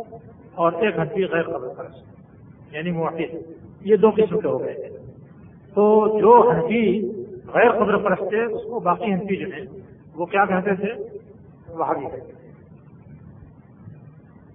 [0.55, 2.16] اور ایک ہنسی غیر قبر پرست۔
[2.71, 3.35] یعنی موحد.
[3.81, 4.89] یہ دو قسم کے ہو گئے.
[5.73, 5.83] تو
[6.21, 7.11] جو ہنسی
[7.53, 9.61] غیر قبر پرست تھے اس کو باقی ہنسی جو ہے
[10.15, 10.93] وہ کیا کہتے تھے؟
[11.69, 12.05] وہاں بھی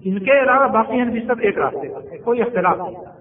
[0.05, 3.12] ان کے علاوہ باقی ہنسی سب ایک راستے پر تھے، کوئی اختلاف نہیں تھا.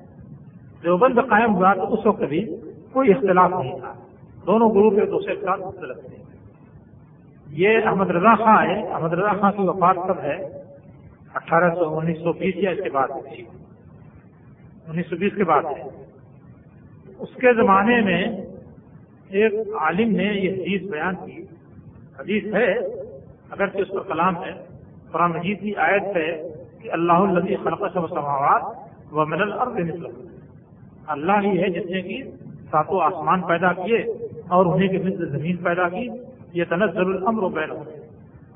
[0.84, 2.45] جو بند قائم ہوا تو اس وقت بھی
[2.91, 3.93] کوئی اختلاف نہیں تھا.
[4.45, 6.17] دونوں گروپ ایک دوسرے کے ساتھ مختلف تھے.
[7.47, 10.38] یہ احمد رضا خان ہے، احمد رضا خان کی وفات کب ہے؟
[11.36, 13.08] اٹھارہ سو، انیس سو بیس یا اس کے بعد؟
[14.87, 16.05] انیس سو بیس کے بعد۔ ہے
[17.19, 18.23] اس کے زمانے میں
[19.29, 21.41] ایک عالم نے یہ حدیث بیان کی۔
[22.19, 22.73] حدیث ہے
[23.49, 24.51] اگر اس پر کلام ہے،
[25.11, 26.43] قرآن مجید کی آیت ہے
[26.81, 28.63] کہ اللہ الدی خلق سب سماوات
[29.13, 30.05] و ملل مثل
[31.07, 32.23] اللہ ہی ہے جس نے کہ
[32.71, 33.97] ساتوں آسمان پیدا کیے
[34.47, 36.09] اور انہیں کے مثل زمین پیدا کی۔
[36.53, 37.69] یہ تنزل الامر بین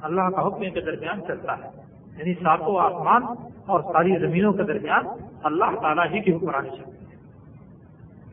[0.01, 3.23] اللہ کا حکم کے درمیان چلتا ہے۔ یعنی ساتوں آسمان
[3.65, 5.05] اور ساری زمینوں کے درمیان
[5.43, 7.15] اللہ تعالیٰ ہی کی حکمرانی چلتی ہے۔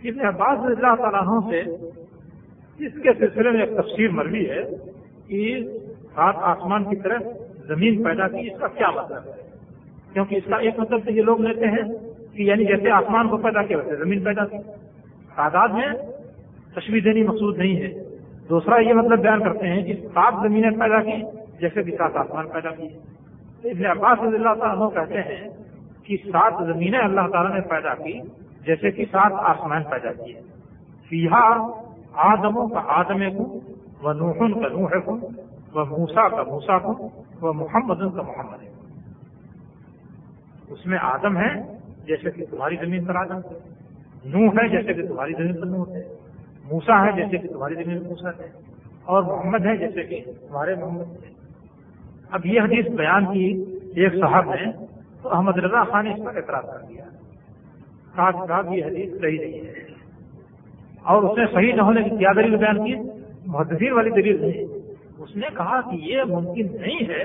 [0.02, 1.60] اس عباس اللہ تعالیٰ سے
[2.86, 4.62] اس کے سلسلے میں ایک تفسیر مروی ہے
[5.26, 5.58] کہ
[6.14, 7.22] سات آسمان کی طرف
[7.66, 9.42] زمین پیدا کی، اس کا کیا مطلب ہے؟
[10.12, 11.82] کیونکہ اس کا ایک مطلب تو یہ لوگ لیتے ہیں
[12.36, 14.56] کہ یعنی جیسے آسمان کو پیدا کیا، ویسے زمین پیدا کی۔
[15.36, 15.88] تعداد میں
[16.74, 17.92] تشویح دینی مقصود نہیں ہے۔
[18.48, 21.22] دوسرا یہ مطلب بیان کرتے ہیں کہ سات زمینیں پیدا کی،
[21.60, 22.88] جیسے کہ سات آسمان پیدا کی
[23.64, 25.48] ابن عباس رضی اللہ تعالیٰ کہتے ہیں
[26.04, 28.20] کہ سات زمینیں اللہ تعالیٰ نے پیدا کی
[28.66, 30.40] جیسے کہ سات آسمان پیدا کیے
[31.10, 31.44] فیحا
[32.24, 33.46] آدموں کا آدم کو
[34.02, 35.18] وہ نوحن کا نوح کو
[35.72, 37.08] وہ موسا کا موسا کو
[37.40, 38.70] وہ محمد کا محمد ہے
[40.68, 41.52] اس میں آدم ہے
[42.06, 43.58] جیسے کہ تمہاری زمین پر آدم ہے
[44.26, 46.02] نوح ہے جیسے کہ تمہاری زمین پر نوح ہے
[46.64, 48.48] موسا ہے جیسے کہ تمہاری زمین پر موسا ہے
[49.04, 51.30] اور محمد ہے جیسے کہ تمہارے محمد ہے
[52.32, 53.64] اب یہ حدیث بیان کی
[53.96, 54.86] ایک صاحب نے،
[55.22, 57.04] تو احمد رضا خان نے اس پر اعتراض کر دیا۔
[58.16, 59.72] صاحب یہ حدیث صحیح نہیں ہے۔
[61.02, 62.94] اور اس نے صحیح نہ ہونے کی کیا دلیل بیان کی؟
[63.46, 64.64] محدثین والی دلیل نہیں۔
[65.18, 67.24] اس نے کہا کہ یہ ممکن نہیں ہے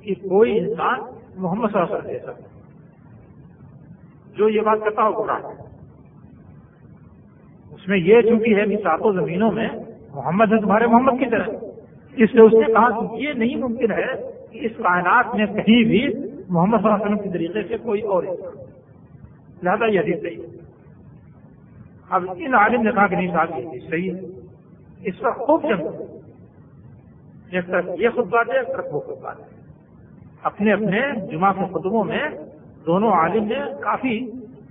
[0.00, 1.00] کہ کوئی انسان
[1.36, 2.42] محمد صلی اللہ علیہ وسلم دے سکے۔
[4.36, 5.40] جو یہ بات کرتا ہو گمراہ۔
[7.74, 9.68] اس میں یہ چونکی ہے کہ ساتوں زمینوں میں
[10.14, 11.46] محمد ہے تمہارے محمد کی طرح۔
[12.16, 15.84] اس لیے اس نے کہا کہ یہ نہیں ممکن ہے کہ اس کائنات میں کہیں
[15.84, 16.06] بھی
[16.48, 18.22] محمد صلی اللہ علیہ وسلم کے طریقے سے کوئی اور
[19.62, 20.60] لہٰذا یہ حدیث صحیح ہے۔
[22.10, 24.20] اب ان عالم نے کہا کہ نہیں صاحب، یہ حدیث صحیح ہے۔
[25.04, 25.86] اس پر خوب جنگ
[27.50, 29.42] ایک طرف یہ خطبہ دے ایک طرف وہ خطبہ دے
[30.42, 31.00] اپنے اپنے
[31.30, 32.28] جمعہ کے خطبوں میں
[32.86, 34.30] دونوں عالم نے کافی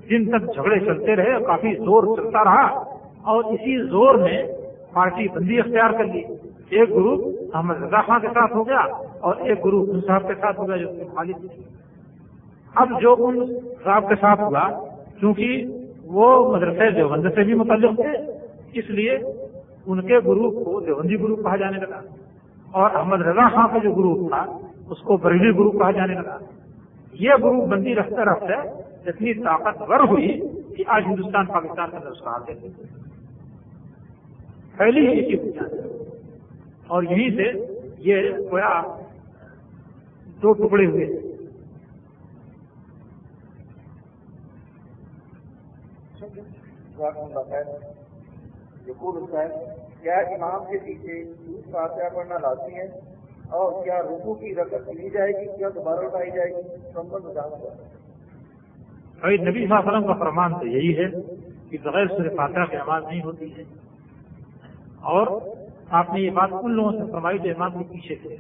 [0.10, 2.68] دن تک جھگڑے چلتے رہے، کافی زور چلتا رہا
[3.24, 4.44] اور اسی زور میں
[4.94, 6.24] پارٹی بندی اختیار کر لی۔
[6.72, 7.22] ایک گروپ
[7.54, 8.80] احمد رضا خان کے ساتھ ہو گیا
[9.20, 11.46] اور ایک گروپ ان صاحب کے ساتھ ہو گیا جو خالد
[12.76, 13.46] اب جو ان
[13.84, 14.70] صاحب کے ساتھ ہوا
[15.20, 15.66] کیونکہ
[16.06, 18.12] وہ مدرسہ دیوبند سے بھی متعلق تھے،
[18.74, 19.18] اس لیے
[19.86, 22.02] ان کے گروپ کو دیوبندی گروپ کہا جانے لگا۔
[22.72, 24.46] اور احمد رضا خان کا جو گروپ تھا،
[24.90, 26.38] اس کو بریلی گروپ کہا جانے لگا۔
[27.14, 28.54] یہ گروپ بندی رکھتے رکھتے
[29.10, 30.40] اتنی طاقتور ہوئی
[30.78, 32.68] کہ آج ہندوستان، پاکستان کا نمسکار دیتے
[34.78, 36.01] پہلی ہی اسی بنیاد
[36.92, 38.82] اور یہیں سے یہ گویا
[40.42, 41.06] دو ٹکڑے ہوئے۔
[50.02, 51.24] کیا امام کے پیچھے
[51.72, 52.88] فاتحہ پڑھنا لازمی ہے؟
[53.50, 56.62] اور کیا رکو کی رقم لی جائے گی؟ کیا دوبارہ اٹھائی جائے گی؟
[57.34, 57.50] جان
[59.20, 61.10] بھائی نبی صلی اللہ علیہ وسلم کا فرمان تو یہی ہے
[61.70, 63.64] کہ بغیر سر فاتحہ کی آواز نہیں ہوتی ہے۔
[65.02, 65.28] اور
[65.92, 68.36] آپ نے یہ بات ان لوگوں سے فرمائی جو امام کے پیچھے تھے۔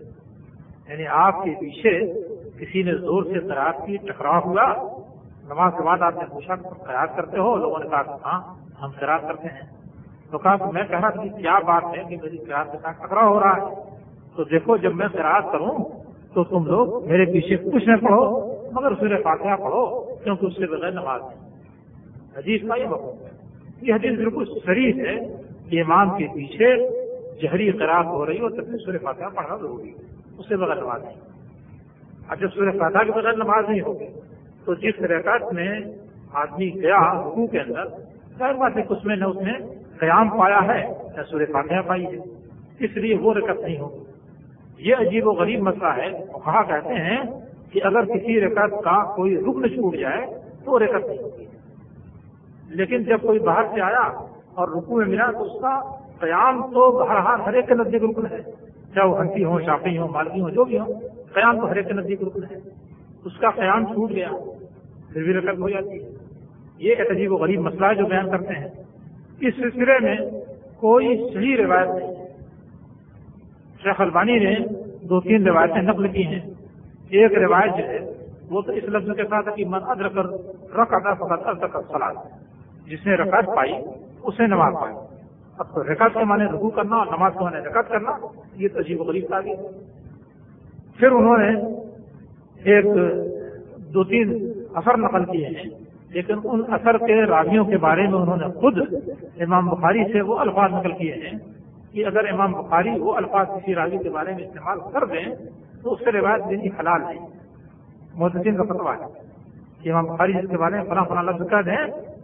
[0.91, 2.14] یعنی آپ کے پیچھے
[2.60, 4.74] کسی نے زور سے تیراک کی، ٹکراؤ ہوا۔
[5.43, 9.22] نماز کے بعد آپ نے پوچھا خیال کرتے ہو؟ لوگوں نے کہا ہاں ہم تیراک
[9.22, 9.82] کرتے ہیں۔
[10.32, 13.39] تو کہا میں کہا کہ کیا بات ہے کہ میری تیراک کے ساتھ ٹکراؤ ہو
[13.39, 13.76] رہا ہے؟
[14.36, 15.78] تو دیکھو، جب میں قرآد کروں
[16.34, 20.66] تو تم لوگ میرے پیچھے کچھ نہ پڑھو، مگر سورہ فاتحہ پڑھو، کیونکہ اس سے
[20.66, 21.49] بغیر نماز نہیں۔
[22.38, 23.30] حدیث کا یہ مقصد ہے۔
[23.82, 27.02] یہ حدیث بالکل شریف ہے کہ امام کے پیچھے
[27.42, 29.94] جہری قرآد ہو رہی ہو، تب بھی سورہ فاتحہ پڑھنا ضروری ہے۔
[30.39, 31.14] اس سے بغیر نماز نہیں۔
[32.28, 34.08] اور جب سورہ فاتحہ کے بغیر نماز نہیں ہوگی،
[34.66, 35.80] تو جس ریکٹ میں
[36.34, 37.84] آدمی گیا حقوق کے اندر،
[38.38, 39.52] ظاہر بات ہے اس میں نہ اس نے
[40.00, 40.88] قیام پایا ہے،
[41.18, 42.18] نہ سورہ فاتحہ پائی ہے۔
[42.80, 44.04] اس لیے وہ رکت نہیں ہوگی۔
[44.78, 47.24] یہ عجیب و غریب مسئلہ ہے۔ کہا کہتے ہیں
[47.72, 50.26] کہ اگر کسی رکعت کا کوئی رکن چھوٹ جائے،
[50.66, 51.46] تو رکت نہیں ہوتی
[52.70, 54.02] لیکن جب کوئی باہر سے آیا
[54.54, 58.26] اور رکو میں ملا، تو اس کا قیام تو بہرحال ہر ایک کے نزدیک رکن
[58.26, 58.42] ہے۔
[58.96, 60.94] چاہے وہ ہنسی ہوں شاپی ہوں، مالکی ہوں، جو بھی ہوں،
[61.34, 62.56] قیام تو ہر ایک کے نزدیک رکن ہے۔
[63.26, 64.30] اس کا قیام چھوٹ گیا۔
[65.14, 66.10] پھر بھی رکت ہو جاتی ہے۔
[66.78, 68.68] یہ ایک عجیب و غریب مسئلہ ہے جو بیان کرتے ہیں۔
[69.40, 70.18] اس سلسلے میں
[70.78, 72.26] کوئی صحیح روایت نہیں۔
[73.84, 74.56] شیخ البانی نے
[75.06, 76.40] دو تین روایتیں نقل کی ہیں۔
[77.10, 78.00] ایک روایت جو ہے،
[78.50, 80.26] وہ تو اس لفظ کے ساتھ ہے کہ من ادر کر
[80.76, 82.14] رق ادا فقط سلاد
[82.88, 83.74] جس نے رکعت پائی
[84.24, 84.96] اس نے نماز پائی۔
[85.62, 88.12] اب تو رکعت کے معنی رکو کرنا اور نماز کے معنی رکعت کرنا،
[88.55, 89.59] یہ تجیب و غریب تعلیم
[90.97, 91.49] پھر انہوں نے
[92.64, 92.86] ایک
[93.93, 94.34] دو تین
[94.76, 95.70] اثر نقل کیے ہیں۔
[96.09, 98.78] لیکن ان اثر کے راویوں کے بارے میں انہوں نے خود
[99.41, 101.38] امام بخاری سے وہ الفاظ نقل کیے ہیں
[101.91, 105.26] کہ اگر امام بخاری وہ الفاظ کسی راوی کے بارے میں استعمال کر دیں
[105.82, 107.28] تو اس سے روایت دینی حلال نہیں
[108.14, 109.07] محدثین کا فتوا ہے
[109.82, 111.78] کہ امام بخاری جس کے بارے میں فلاں فلاں لفظ کر دیں،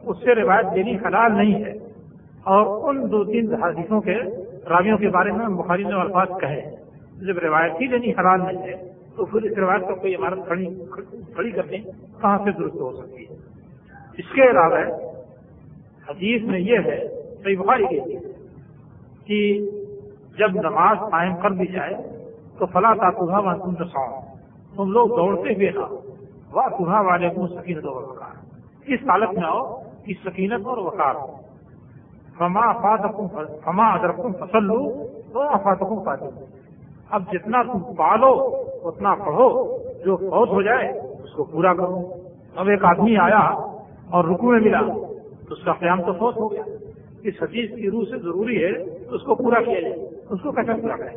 [0.03, 1.86] اس سے روایت دینی حلال نہیں ہے۔
[2.47, 4.15] اور ان دو تین حادثوں کے
[4.69, 6.61] راویوں کے بارے میں بخاری نے الفاظ کہے
[7.21, 8.75] جب روایت ہی دینی حلال نہیں ہے،
[9.15, 10.65] تو پھر اس روایت کو کوئی عمارت کھڑی
[11.33, 11.81] کھڑی کر دیں،
[12.21, 13.35] کہاں سے درست ہو سکتی ہے؟
[14.17, 14.83] اس کے علاوہ
[16.09, 16.99] حدیث میں یہ ہے،
[17.43, 18.17] صحیح بخاری کی
[19.25, 19.39] کہ
[20.37, 21.95] جب نماز قائم کر دی جائے،
[22.57, 24.19] تو فلاں کا تمہا تم رساؤ
[24.75, 25.85] تم لوگ دوڑتے ہوئے نہ
[26.51, 28.35] وہ تمہا والے کو سکینت اور وقار
[28.87, 31.36] اس حالت میں آؤ کہ سکینت اور وقار۔ ہو
[32.37, 33.27] فما افاتکم
[33.65, 36.25] فما ادرکم فصل لو تو افاتکم فاتح
[37.09, 38.31] اب جتنا تم پالو،
[38.83, 40.89] اتنا پڑھو، جو فوت ہو جائے،
[41.23, 42.13] اس کو پورا کرو۔
[42.55, 43.39] اب ایک آدمی آیا
[44.09, 44.81] اور رکو میں ملا،
[45.47, 46.63] تو اس کا قیام تو فوت ہو گیا۔
[47.23, 49.93] اس حدیث کی روح سے ضروری ہے تو اس کو پورا کیا جائے،
[50.29, 51.15] اس کو کیسے پورا کریں؟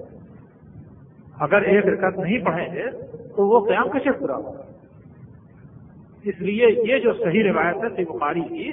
[1.40, 2.90] اگر ایک رکعت نہیں پڑھیں گے،
[3.36, 4.62] تو وہ قیام کیسے پورا ہوگا؟
[6.24, 8.70] اس لیے یہ جو صحیح روایت ہے بخاری کی،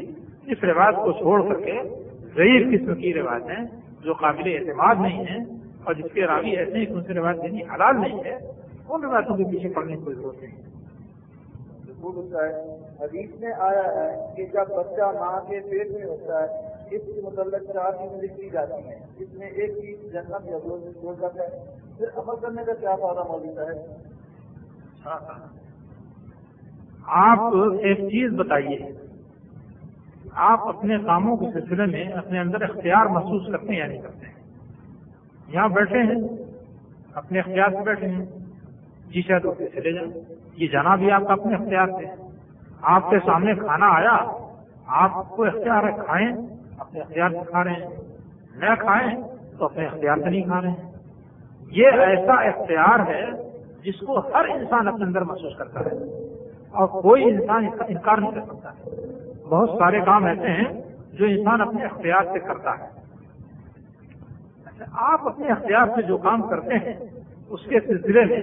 [0.47, 1.79] اس روایت کو چھوڑ کر کے
[2.35, 3.63] ضعیف قسم کی روایتیں
[4.01, 5.45] جو قابل اعتماد نہیں ہیں
[5.83, 8.37] اور جس کے راوی ایسے ہیں ان سے روایت دینی حلال نہیں ہے
[8.89, 10.67] ان روایتوں کے پیچھے پڑنے کی کوئی ضرورت نہیں۔
[12.99, 16.47] حدیث میں آیا ہے کہ جب بچہ ماں کے پیٹ میں ہوتا ہے
[16.91, 20.57] اس کے متعلق چار چیزیں لکھی جاتی ہیں۔ اس میں ایک چیز جنت یا
[21.35, 21.47] ہے
[21.97, 23.73] پھر عمل کرنے کا کیا فائدہ موجود ہے؟
[27.05, 27.39] آپ
[27.79, 29.06] ایک چیز بتائیے۔
[30.37, 34.25] آپ اپنے کاموں کے سلسلے میں اپنے اندر اختیار محسوس کرتے ہیں یا نہیں کرتے
[34.25, 34.33] ہیں؟
[35.47, 36.15] یہاں بیٹھے ہیں،
[37.13, 38.25] اپنے اختیار سے بیٹھے ہیں۔
[39.07, 40.11] جی شاید اسے چلے جائیں۔
[40.57, 42.23] یہ جانا بھی آپ کا اپنے اختیار سے
[42.81, 44.47] آپ کے سامنے کھانا آیا،
[44.87, 46.31] آپ کو اختیار ہے کھائیں،
[46.77, 47.85] اپنے اختیار سے کھا رہے ہیں۔
[48.55, 49.21] نہ کھائیں
[49.57, 50.91] تو اپنے اختیار سے نہیں کھا رہے ہیں۔
[51.71, 53.25] یہ ایسا اختیار ہے
[53.83, 55.91] جس کو ہر انسان اپنے اندر محسوس کرتا ہے
[56.71, 60.81] اور کوئی انسان اس کا انکار نہیں کر سکتا۔ ہے بہت سارے کام ایسے ہیں
[61.13, 62.87] جو انسان اپنے اختیار سے کرتا ہے۔
[64.65, 66.93] اچھا، آپ اپنے اختیار سے جو کام کرتے ہیں،
[67.49, 68.41] اس کے سلسلے میں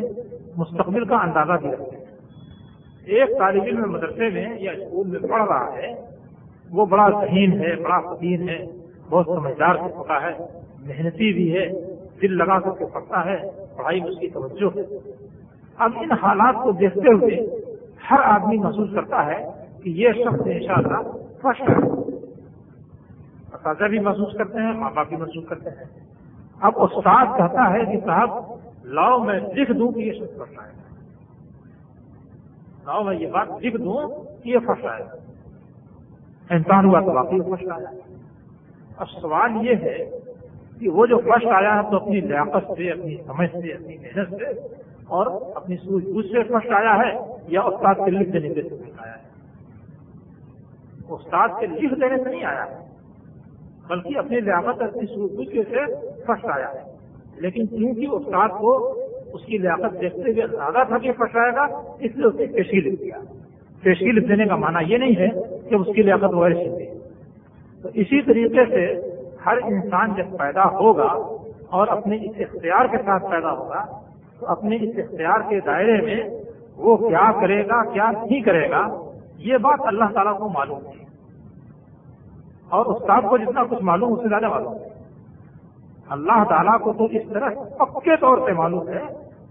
[0.56, 2.04] مستقبل کا اندازہ بھی رکھتے ہیں۔
[3.04, 5.92] ایک طالب علم مدرسے میں یا اسکول میں پڑھ رہا ہے،
[6.70, 8.64] وہ بڑا ذہین ہے، بڑا فقیر ہے،
[9.10, 10.32] بہت سمجھدار سے پڑھا ہے،
[10.86, 11.68] محنتی بھی ہے،
[12.22, 13.36] دل لگا کر کے پڑھتا ہے،
[13.76, 14.82] پڑھائی میں اس کی توجہ ہے۔
[15.76, 17.36] اب ان حالات کو دیکھتے ہوئے
[18.10, 21.10] ہر آدمی محسوس کرتا ہے کہ یہ شخص ان شاء اللہ
[21.42, 21.76] فرسٹ ہے
[23.54, 25.88] اساتذہ بھی محسوس کرتے ہیں، ماں باپ بھی محسوس کرتے ہیں۔
[26.60, 28.30] اب استاد کہتا ہے کہ صاحب،
[28.84, 30.82] لاؤ میں لکھ دوں کہ یہ شخص فرسٹ آئے گا
[32.86, 33.98] لاؤ میں یہ بات لکھ دوں
[34.42, 35.16] کہ یہ فرسٹ آئے گا
[36.50, 37.90] انسان ہوا تو واقعی فرسٹ آیا
[38.96, 39.98] اب سوال یہ ہے
[40.80, 44.28] کہ وہ جو فرسٹ آیا ہے تو اپنی لیاقت سے، اپنی سمجھ سے، اپنی محنت
[44.30, 44.50] سے
[45.06, 47.10] اور اپنی سوچ بوجھ سے فرسٹ آیا ہے
[47.48, 49.22] یا استاد کے لکھ دینے سے فرسٹ آیا ہے؟
[51.08, 52.82] استاد کے لکھ دینے سے نہیں آیا ہے
[53.88, 55.84] بلکہ اپنی لیاقت اپنی سوچ سے
[56.26, 56.82] فرسٹ آیا۔ ہے
[57.40, 58.72] لیکن کیونکہ استاد کو
[59.34, 61.64] اس کی لیاقت دیکھتے ہوئے اندازہ تھا کہ فرسٹ آئے گا،
[62.00, 63.18] اس لیے اس نے پیشی لکھ دیا
[63.82, 65.28] تشکیل دینے کا معنی یہ نہیں ہے
[65.68, 66.86] کہ اس کی لیاقت ویسی ہوئی
[67.82, 68.84] تو اسی طریقے سے
[69.46, 71.12] ہر انسان جب پیدا ہوگا
[71.70, 73.84] اور اپنے اس اختیار کے ساتھ پیدا ہوگا،
[74.40, 76.22] تو اپنے اس اختیار کے دائرے میں
[76.76, 78.82] وہ کیا کرے گا، کیا نہیں کرے گا
[79.44, 81.04] یہ بات اللہ تعالیٰ کو معلوم ہے۔
[82.68, 85.04] اور استاد کو جتنا کچھ معلوم اس سے زیادہ معلوم ہے۔
[86.08, 87.48] اللہ تعالیٰ کو تو اس طرح
[87.84, 89.02] پکے طور پہ معلوم ہے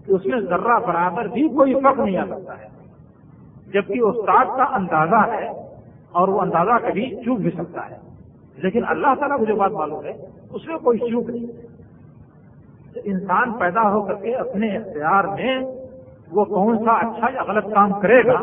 [0.06, 2.68] کہ اس میں ذرہ برابر بھی کوئی فرق نہیں آ سکتا ہے۔
[3.72, 5.48] جبکہ استاد کا اندازہ ہے
[6.12, 7.96] اور وہ اندازہ کبھی چوک بھی سکتا ہے۔
[8.56, 10.12] لیکن اللہ تعالیٰ کو جو بات معلوم ہے،
[10.52, 11.74] اس میں کوئی چوک نہیں۔
[13.04, 15.60] انسان پیدا ہو کر کے اپنے اختیار میں
[16.32, 18.40] وہ کون سا اچھا یا غلط کام کرے گا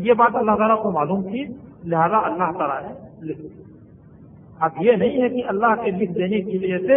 [0.00, 1.44] یہ بات اللہ تعالیٰ کو معلوم تھی،
[1.84, 3.32] لہذا اللہ تعالیٰ نے
[4.60, 6.96] اب یہ نہیں ہے کہ اللہ کے لکھ دینے کی وجہ سے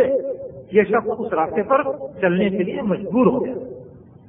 [0.72, 1.84] یہ شخص اس راستے پر
[2.22, 3.54] چلنے کے لیے مجبور ہو گیا۔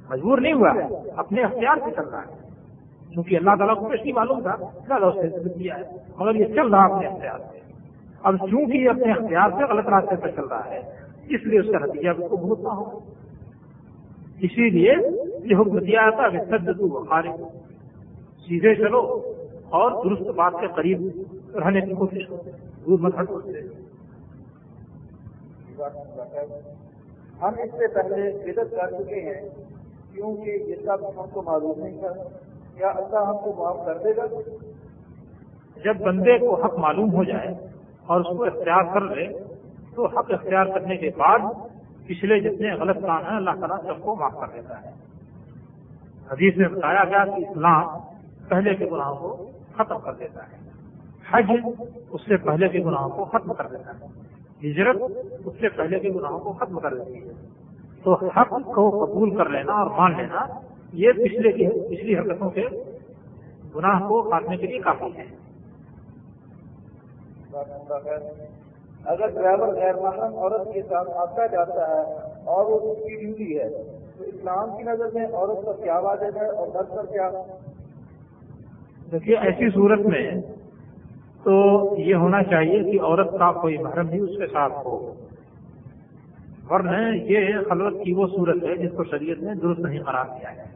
[0.09, 2.45] مجبور نہیں ہوا ہے، اپنے اختیار سے چل رہا ہے۔
[3.13, 4.55] کیونکہ اللہ تعالیٰ کو نہیں معلوم تھا
[4.87, 5.83] لا اس نے کیا ہے،
[6.17, 7.59] مگر یہ چل رہا اپنے اختیار سے۔
[8.23, 10.79] اب چونکہ یہ اپنے اختیار سے غلط راستے پہ چل رہا ہے،
[11.29, 12.99] اس لیے اس کا نتیجہ اس کو بھگتنا ہو۔
[14.41, 14.93] اسی لیے
[15.43, 17.23] یہ حکم دیا تھا کہ سد بخار
[18.47, 19.21] سیدھے چلو
[19.69, 21.07] اور درست بات کے قریب
[21.55, 23.29] رہنے کی کوشش کرو۔ مت ہٹ
[27.41, 29.49] ہم اس سے پہلے عزت کر چکے ہیں
[30.13, 32.23] کیونکہ یہ سب ہم کو معلوم نہیں تھا۔
[32.77, 34.25] کیا اللہ ہم کو معاف کر دے گا؟
[35.83, 37.47] جب بندے کو حق معلوم ہو جائے
[38.05, 39.27] اور اس کو اختیار کر لے
[39.95, 41.39] تو حق اختیار کرنے کے بعد
[42.07, 44.89] پچھلے جتنے غلط کام ہیں اللہ تعالیٰ سب کو معاف کر دیتا ہے۔
[46.31, 48.14] حدیث میں بتایا گیا کہ اسلام
[48.49, 49.45] پہلے کے گناہوں کو
[49.77, 50.57] ختم کر دیتا ہے۔
[51.31, 51.51] حج
[52.09, 54.05] اس سے پہلے کے گناہوں کو ختم کر دیتا ہے۔
[54.63, 54.97] ہجرت
[55.45, 57.33] اس سے پہلے کے گناہوں کو ختم کر دیتی ہے۔
[58.03, 60.45] تو حق کو قبول کر لینا اور مان لینا
[60.93, 62.67] یہ پچھلے کی پچھلی حرکتوں کے
[63.75, 65.25] گناہ کو کاٹنے کے لیے کافی ہے۔
[69.05, 72.01] اگر ڈرائیور غیر محرم عورت کے ساتھ آتا جاتا ہے
[72.43, 73.69] اور وہ اس کی ڈیوٹی ہے،
[74.17, 77.31] تو اسلام کی نظر میں عورت پر کیا واجب ہے اور مرد پر کیا؟
[79.11, 80.31] دیکھیے ایسی صورت میں
[81.43, 81.53] تو
[81.97, 85.13] یہ ہونا چاہیے کہ عورت کا کوئی محرم ہی اس کے ساتھ ہو۔
[86.69, 90.55] ورنہ یہ خلوت کی وہ صورت ہے جس کو شریعت نے درست نہیں قرار دیا
[90.55, 90.75] ہے۔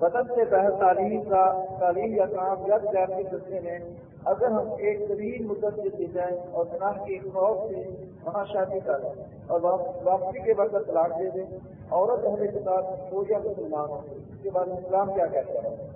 [0.00, 3.78] وطن سے بہر تعلیم کا تعلیم یا کام یا غیر کے سلسلے میں
[4.24, 8.80] اگر ہم ایک طویل مدت سے دے جائیں اور گناہ کے خوف سے وہاں شادی
[8.80, 9.60] کر لیں اور
[10.04, 11.58] واپسی کے وقت طلاق دے دیں،
[11.90, 15.88] عورت ہونے کے ساتھ ہو یا مسلمان ہو، اس کے بعد اسلام کیا کہتا ہے؟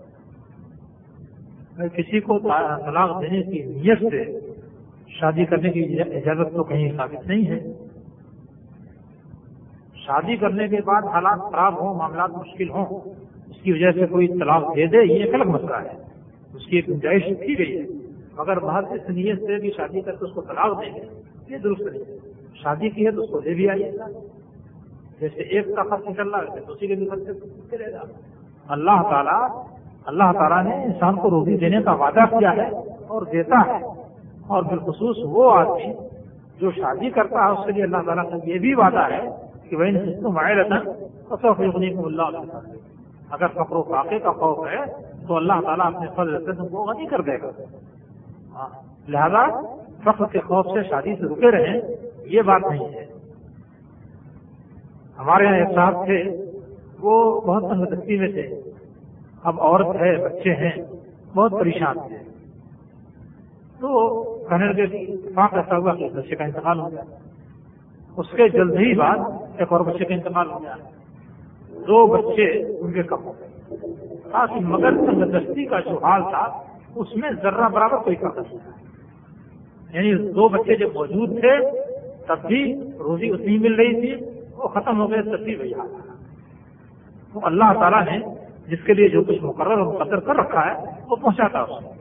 [1.89, 4.41] کسی کو طلاق دینے کی نیت سے
[5.09, 7.73] شادی کرنے کی اجازت تو کہیں ثابت نہیں ہے۔
[9.95, 13.01] شادی کرنے کے بعد حالات خراب ہوں، معاملات مشکل ہوں۔
[13.51, 16.03] اس کی وجہ سے کوئی طلاق دے دے، یہ ایک الگ مسئلہ ہے۔
[16.55, 17.87] اس کی ایک گنجائش کی گئی ہے۔
[18.39, 21.01] مگر باہر اس نیت سے بھی شادی کر کے اس کو طلاق دیں گے
[21.49, 22.19] یہ درست نہیں
[22.55, 24.07] شادی کی ہے تو اس کو دے بھی آئیے۔ گا
[25.21, 27.23] جیسے ایک کا خرچ نکل رہا ہے اسی کے بھی خرچ
[27.71, 28.03] کرے گا
[28.69, 29.65] اللہ تعالیٰ
[30.05, 32.69] اللہ تعالیٰ نے انسان کو روزی دینے کا وعدہ کیا ہے
[33.09, 33.85] اور دیتا ہے۔
[34.47, 35.93] اور بالخصوص وہ آدمی
[36.61, 39.29] جو شادی کرتا ہے، اس کے لیے اللہ تعالیٰ کا یہ بھی وعدہ ہے
[39.69, 39.85] کہ وہ
[40.55, 40.77] رہتا
[42.05, 42.39] اللہ
[43.31, 46.85] اگر فخر و فاقے کا خوف ہے تو اللہ تعالیٰ اپنے فضل سے تم کو
[46.85, 47.51] غنی کر دے گا۔
[48.55, 48.69] ہاں،
[49.11, 49.61] لہذا
[50.05, 51.81] فخر کے خوف سے شادی سے رکے رہیں
[52.25, 53.07] یہ بات نہیں ہے۔
[55.19, 56.23] ہمارے یہاں ایک صاحب تھے
[57.01, 58.71] وہ بہت تنگ میں تھے۔
[59.43, 60.83] اب عورت ہے بچے ہیں
[61.35, 62.17] بہت پریشان تھے۔
[63.81, 67.03] تو کہنے لگے اتفاق ایسا ہوا کہ بچے کا انتقال ہو گیا۔
[68.17, 69.17] اس کے جلد ہی بعد
[69.59, 70.75] ایک اور بچے کا انتقال ہو گیا۔
[71.89, 72.47] دو بچے
[72.81, 73.77] ان کے کم ہو گئے
[74.33, 76.45] تاکہ مگر تندرستی کا جو حال تھا،
[76.95, 78.59] اس میں ذرہ برابر کوئی کام نہیں
[79.93, 81.55] یعنی دو بچے جب موجود تھے،
[82.27, 82.61] تب بھی
[82.99, 84.25] روزی اتنی مل رہی تھی،
[84.57, 86.15] وہ ختم ہو گئے، تب بھی وہی حال تھا۔
[87.33, 88.19] تو اللہ تعالیٰ نے
[88.67, 91.98] جس کے لیے جو کچھ مقرر اور مقدر کر رکھا ہے، وہ پہنچاتا اس کو۔